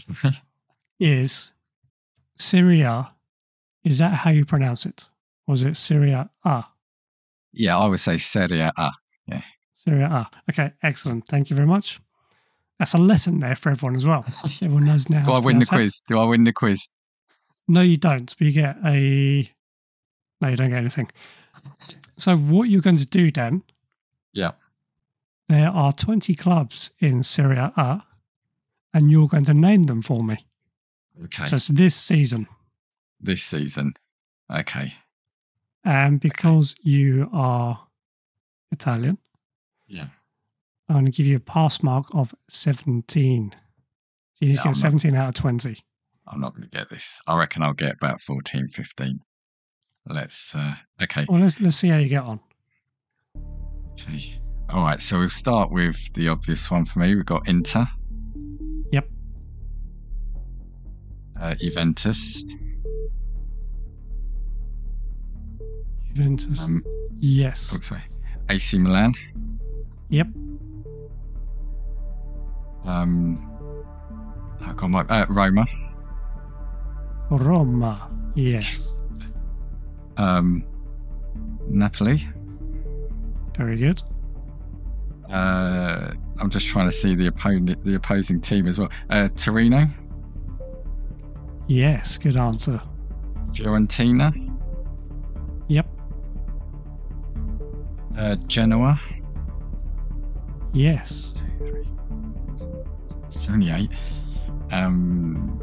[1.01, 1.53] Is
[2.38, 3.12] Syria?
[3.84, 5.07] Is that how you pronounce it?
[5.47, 6.30] Was it Syria?
[6.45, 6.72] Ah,
[7.53, 8.72] yeah, I would say Serie A.
[9.26, 9.43] Yeah.
[9.74, 10.09] Syria.
[10.11, 11.26] Ah, okay, excellent.
[11.26, 12.01] Thank you very much.
[12.78, 14.24] That's a lesson there for everyone as well.
[14.62, 15.22] Everyone knows now.
[15.22, 16.01] Do I win the quiz?
[16.09, 16.88] Do I win the quiz?
[17.68, 18.34] No, you don't.
[18.36, 19.51] But you get a.
[20.40, 21.11] No, you don't get anything.
[22.18, 23.64] So what you're going to do, Dan?
[24.32, 24.53] Yeah.
[25.53, 28.03] There are 20 clubs in Syria A,
[28.94, 30.38] and you're going to name them for me.
[31.24, 31.44] Okay.
[31.44, 32.48] So it's this season.
[33.20, 33.92] this season.
[34.50, 34.94] Okay.
[35.84, 37.86] And because you are
[38.70, 39.18] Italian,
[39.86, 40.07] Yeah.
[40.88, 43.50] I'm going to give you a pass mark of 17.
[43.53, 43.59] So
[44.40, 45.76] you need Yeah, to I'm get not- 17 out of 20.
[46.28, 47.20] I'm not going to get this.
[47.26, 49.20] I reckon I'll get about 14, 15.
[50.07, 51.26] Let's, uh, okay.
[51.28, 52.40] Well, let's, let's see how you get on.
[54.00, 54.38] Okay.
[54.72, 55.00] All right.
[55.00, 57.14] So we'll start with the obvious one for me.
[57.14, 57.86] We've got Inter.
[58.90, 59.06] Yep.
[61.38, 62.44] Uh, Juventus.
[66.14, 66.64] Juventus.
[66.64, 66.82] Um,
[67.18, 67.74] yes.
[67.76, 68.02] oh, sorry.
[68.48, 69.12] AC Milan.
[70.08, 70.28] Yep.
[72.84, 73.48] Um,
[74.60, 75.66] I got my uh, Roma.
[77.30, 78.10] Roma.
[78.34, 78.94] Yes.
[80.16, 80.64] Um,
[81.68, 82.26] Napoli.
[83.56, 84.02] Very good.
[85.32, 88.90] Uh, I'm just trying to see the opponent, the opposing team as well.
[89.10, 89.86] Uh, Torino,
[91.68, 92.18] Yes.
[92.18, 92.80] Good answer.
[93.52, 94.32] Fiorentina,
[95.68, 95.86] Yep.
[98.18, 99.00] uh, Genoa.
[100.74, 101.32] Yes.
[103.26, 103.90] It's only eight.
[104.70, 105.58] Um,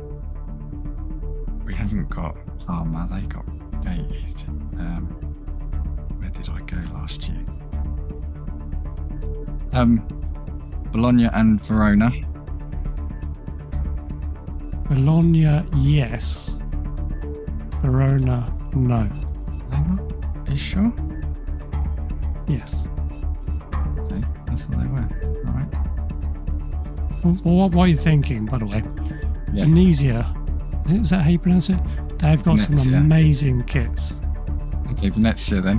[1.66, 3.08] we haven't got Parma.
[3.12, 3.46] They got
[3.84, 4.44] gated.
[4.80, 5.06] Um,
[6.20, 7.44] where did I go last year?
[9.74, 10.00] Um,
[10.92, 12.12] Bologna and Verona.
[14.88, 15.64] Bologna.
[15.76, 16.56] Yes.
[17.82, 18.52] Verona.
[18.74, 19.08] No.
[19.72, 20.00] Not?
[20.48, 20.92] Are you sure?
[22.48, 22.88] Yes.
[24.00, 25.10] Okay, I thought they were.
[25.48, 25.76] All right.
[27.24, 28.84] Well, what, what are you thinking, by the way?
[29.54, 29.66] Yeah.
[29.66, 30.36] Venezia.
[30.90, 31.78] Is that how you pronounce it?
[32.18, 34.14] They've got some amazing kits.
[34.92, 35.78] Okay, Venezia then.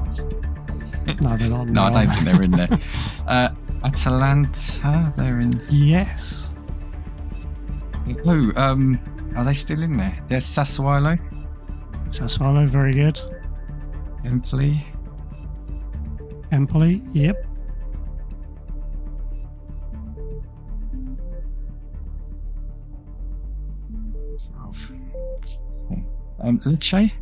[1.21, 1.69] No, they're not.
[1.71, 2.69] No, I don't think they're in there.
[3.27, 3.55] Uh,
[3.85, 5.65] Atalanta, they're in.
[5.71, 6.49] Yes.
[8.27, 8.99] Oh, um,
[9.37, 10.19] are they still in there?
[10.29, 11.19] There's Sassuolo,
[12.09, 12.67] Sassuolo.
[12.67, 13.21] Very good.
[14.25, 14.85] Empoli.
[16.53, 17.03] Empoli.
[17.13, 17.47] Yep.
[26.43, 27.13] Um, Lecce,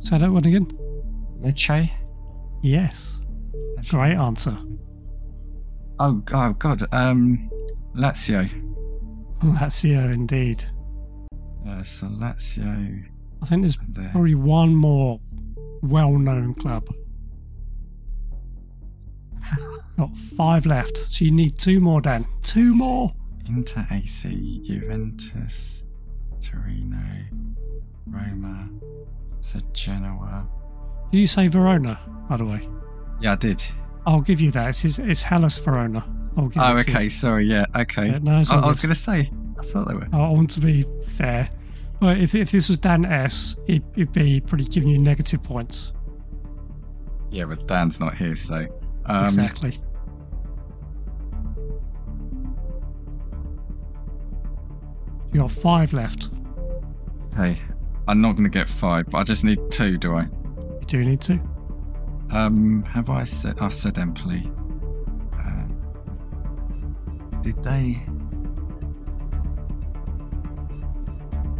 [0.00, 0.66] Say that one again.
[1.42, 1.90] Lecce.
[2.62, 3.20] Yes.
[3.90, 4.56] Great answer.
[5.98, 6.82] Oh, oh God.
[6.92, 7.50] Um,
[7.94, 8.48] Lazio.
[9.42, 10.64] Lazio, indeed.
[11.66, 13.04] Uh, so Lazio.
[13.42, 14.08] I think there's There.
[14.12, 15.20] probably one more
[15.82, 16.86] well-known club.
[19.96, 22.26] Got five left, so you need two more, Dan.
[22.42, 23.12] Two more.
[23.48, 25.84] Inter AC, Juventus,
[26.42, 26.98] Torino,
[28.06, 28.68] Roma,
[29.40, 30.48] so Genoa.
[31.12, 32.68] Did you say Verona, by the way?
[33.20, 33.62] Yeah, I did.
[34.06, 34.84] I'll give you that.
[34.84, 36.04] It's, it's Hellas Verona.
[36.36, 36.96] I'll give Oh, to you.
[36.96, 37.08] okay.
[37.08, 37.46] Sorry.
[37.46, 37.66] Yeah.
[37.74, 38.06] Okay.
[38.06, 39.30] Yeah, no, I, I was going to say.
[39.58, 40.06] I thought they were.
[40.12, 40.84] I want to be
[41.16, 41.48] fair.
[41.98, 45.92] But if, if this was Dan S, it, it'd be pretty giving you negative points.
[47.30, 48.66] Yeah, but Dan's not here, so.
[49.06, 49.78] Um, exactly.
[55.32, 56.30] You got five left.
[57.34, 57.56] Hey,
[58.08, 60.22] I'm not going to get five, but I just need two, do I?
[60.22, 61.40] You do need to.
[62.30, 63.58] Um, have I said?
[63.60, 64.50] I've said Empoli.
[65.34, 65.64] Uh,
[67.42, 68.02] did they?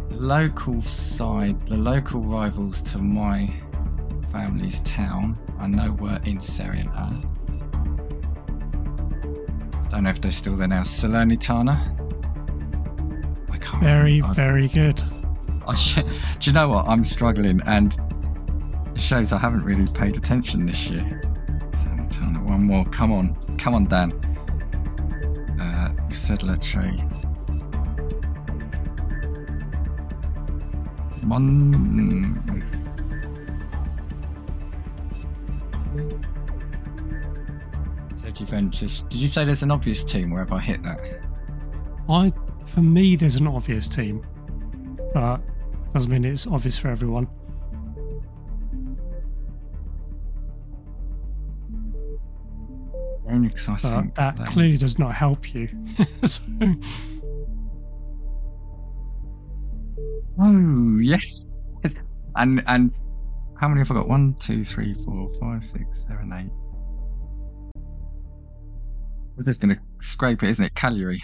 [0.09, 3.51] The local side, the local rivals to my
[4.31, 7.13] family's town, I know were in Serie A.
[9.89, 10.81] Don't know if they're still there now.
[10.83, 11.93] Salernitana.
[13.49, 13.83] I can't.
[13.83, 14.27] Very, remember.
[14.27, 15.01] I- very good.
[15.67, 15.75] I
[16.39, 16.87] do you know what?
[16.87, 17.97] I'm struggling, and
[18.99, 21.21] shows I haven't really paid attention this year.
[21.73, 22.85] So trying to one more.
[22.85, 24.11] Come on, come on, Dan.
[25.59, 26.99] Uh, said Lecce.
[31.23, 32.53] One.
[38.21, 39.01] So Juventus.
[39.01, 40.31] Did you say there's an obvious team?
[40.31, 41.01] Where have I hit that?
[42.09, 42.31] I,
[42.65, 44.25] for me, there's an obvious team,
[45.13, 45.41] but
[45.93, 47.27] doesn't mean it's obvious for everyone.
[53.67, 55.69] I But think that clearly does not help you.
[56.25, 56.41] so,
[60.39, 61.47] Oh yes.
[61.83, 61.95] yes.
[62.35, 62.91] And and
[63.59, 64.07] how many have I got?
[64.07, 66.51] One, two, three, four, five, six, seven, eight.
[69.35, 70.75] We're just gonna scrape it, isn't it?
[70.75, 71.21] Cagliari.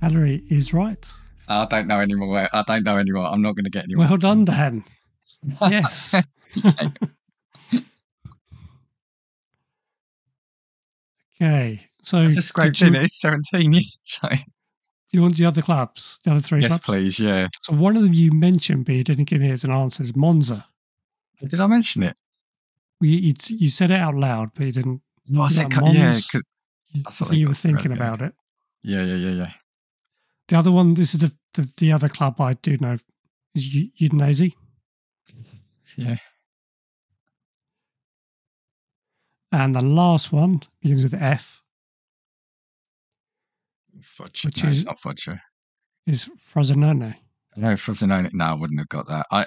[0.00, 1.10] Cagliari is right.
[1.48, 2.48] I don't know anymore.
[2.52, 3.24] I don't know anymore.
[3.26, 4.06] I'm not gonna get anymore.
[4.08, 4.84] Well done, Dan.
[5.60, 6.14] Yes.
[11.42, 11.86] Okay.
[12.02, 12.94] So, I just scraped you, in.
[12.96, 13.98] It's 17 years.
[14.04, 14.28] So.
[14.28, 14.38] do
[15.10, 16.18] you want the other clubs?
[16.24, 16.84] The other three Yes, clubs?
[16.84, 17.18] please.
[17.18, 17.48] Yeah.
[17.62, 20.16] So, one of them you mentioned, but you didn't give me as an answer is
[20.16, 20.66] Monza.
[21.42, 22.16] Oh, did I mention it?
[23.00, 25.02] You, you, you said it out loud, but you didn't.
[25.28, 26.44] No, I said cu- yeah, because
[27.06, 27.96] I thought you were thinking yeah.
[27.96, 28.32] about it.
[28.82, 29.50] yeah, yeah, yeah, yeah.
[30.48, 32.96] The other one, this is the the, the other club I do know,
[33.54, 34.52] is U- Udinese.
[35.96, 36.16] Yeah.
[39.52, 41.60] And the last one begins with F,
[44.00, 44.44] Fudge.
[44.44, 45.28] Which no, is- it's not Fudge.
[46.06, 47.14] is Frosinone.
[47.56, 48.32] No, Frosinone.
[48.32, 49.26] No, I wouldn't have got that.
[49.30, 49.46] I,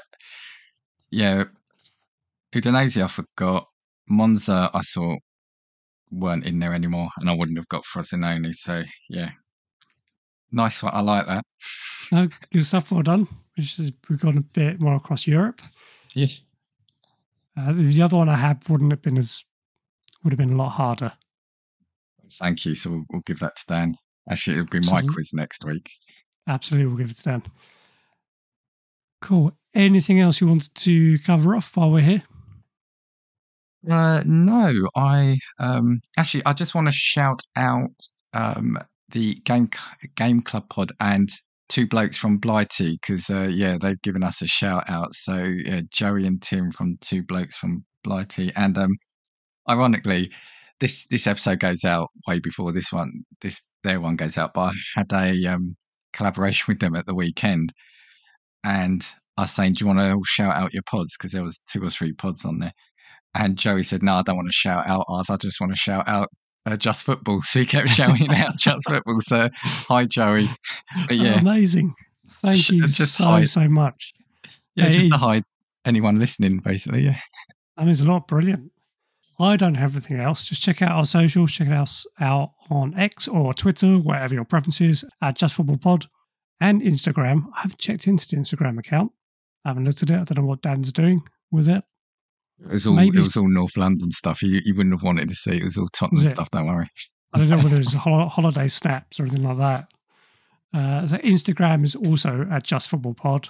[1.09, 1.45] yeah,
[2.53, 3.03] Udinese.
[3.03, 3.67] I forgot.
[4.07, 4.69] Monza.
[4.73, 5.17] I thought
[6.11, 8.53] weren't in there anymore, and I wouldn't have got Frosinone.
[8.53, 9.31] So yeah,
[10.51, 10.93] nice one.
[10.93, 11.43] I like that.
[12.11, 12.91] No, good stuff.
[12.91, 13.27] Well done.
[13.57, 15.61] Which is we've gone a bit more across Europe.
[16.13, 16.27] Yeah.
[17.57, 19.43] Uh, the other one I had wouldn't have been as
[20.25, 21.13] would have been a lot harder.
[22.33, 22.75] Thank you.
[22.75, 23.95] So we'll, we'll give that to Dan.
[24.29, 25.89] Actually, it'll be my quiz next week.
[26.47, 27.43] Absolutely, we'll give it to Dan.
[29.21, 29.55] Cool.
[29.73, 32.23] Anything else you wanted to cover off while we're here?
[33.89, 37.91] Uh, no, I um actually I just want to shout out
[38.33, 39.69] um the game
[40.15, 41.29] game club pod and
[41.69, 45.13] two blokes from Blighty because uh, yeah they've given us a shout out.
[45.13, 48.95] So yeah, Joey and Tim from two blokes from Blighty and um
[49.69, 50.31] ironically
[50.79, 53.11] this this episode goes out way before this one
[53.41, 55.75] this their one goes out, but I had a um
[56.13, 57.71] collaboration with them at the weekend
[58.63, 59.05] and
[59.37, 61.83] I was saying, do you want to shout out your pods because there was two
[61.83, 62.71] or three pods on there.
[63.33, 65.29] And Joey said, "No, I don't want to shout out ours.
[65.29, 66.29] I just want to shout out
[66.65, 69.19] uh, just football." So he kept shouting out just football.
[69.19, 70.49] So hi, Joey.
[71.07, 71.93] But yeah, Amazing.
[72.41, 74.13] Thank Sh- you just so, so much.
[74.75, 75.43] yeah, just to hide
[75.83, 77.01] anyone listening, basically.
[77.03, 77.19] Yeah,
[77.75, 78.27] That means a lot.
[78.29, 78.71] Brilliant.
[79.39, 80.45] I don't have everything else.
[80.45, 81.51] Just check out our socials.
[81.51, 86.05] Check us out, on X or Twitter, whatever your preference is, at Just Football Pod
[86.61, 87.45] and Instagram.
[87.55, 89.11] I haven't checked into the Instagram account.
[89.65, 90.13] I haven't looked at it.
[90.19, 91.21] I don't know what Dan's doing
[91.51, 91.83] with it.
[92.61, 94.41] it was all Maybe- it was all North London stuff.
[94.41, 95.57] You you wouldn't have wanted to see.
[95.57, 96.31] It was all Tottenham it?
[96.31, 96.49] stuff.
[96.51, 96.87] Don't worry.
[97.33, 99.87] I don't know whether it's hol- holiday snaps or anything like that.
[100.73, 103.49] Uh, so Instagram is also at Just Football Pod.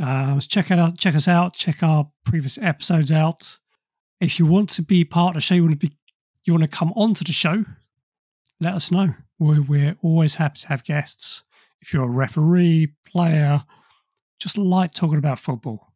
[0.00, 0.98] Uh, check it out.
[0.98, 1.54] Check us out.
[1.54, 3.58] Check our previous episodes out.
[4.20, 5.96] If you want to be part of the show, you want to be,
[6.44, 7.64] you want to come onto the show,
[8.60, 9.14] let us know.
[9.38, 11.44] We're, we're always happy to have guests.
[11.80, 13.62] If you're a referee, player,
[14.40, 15.92] just like talking about football,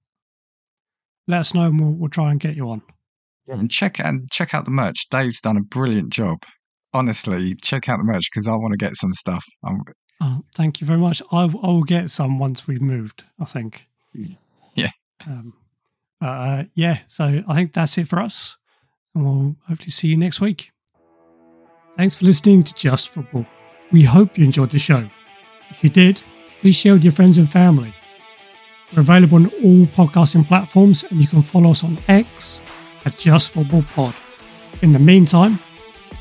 [1.26, 2.82] let us know and we'll, we'll try and get you on.
[3.48, 5.08] And check and check out the merch.
[5.10, 6.44] Dave's done a brilliant job.
[6.94, 9.44] Honestly, check out the merch because I want to get some stuff.
[9.64, 9.82] Um,
[10.24, 11.20] Oh, thank you very much.
[11.32, 13.88] I, I will get some once we've moved, I think.
[14.76, 14.90] Yeah.
[15.26, 15.52] Um,
[16.22, 18.56] but, uh, yeah, so I think that's it for us.
[19.12, 20.70] And we'll hopefully see you next week.
[21.96, 23.44] Thanks for listening to Just Football.
[23.90, 25.10] We hope you enjoyed the show.
[25.68, 26.22] If you did,
[26.60, 27.92] please share with your friends and family.
[28.92, 32.62] We're available on all podcasting platforms and you can follow us on X
[33.04, 34.14] at Just Football Pod.
[34.80, 35.58] In the meantime,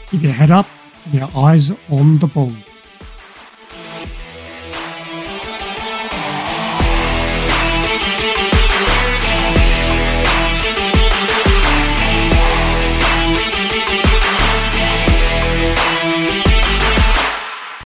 [0.08, 0.66] keep your head up
[1.06, 2.52] and your eyes on the ball.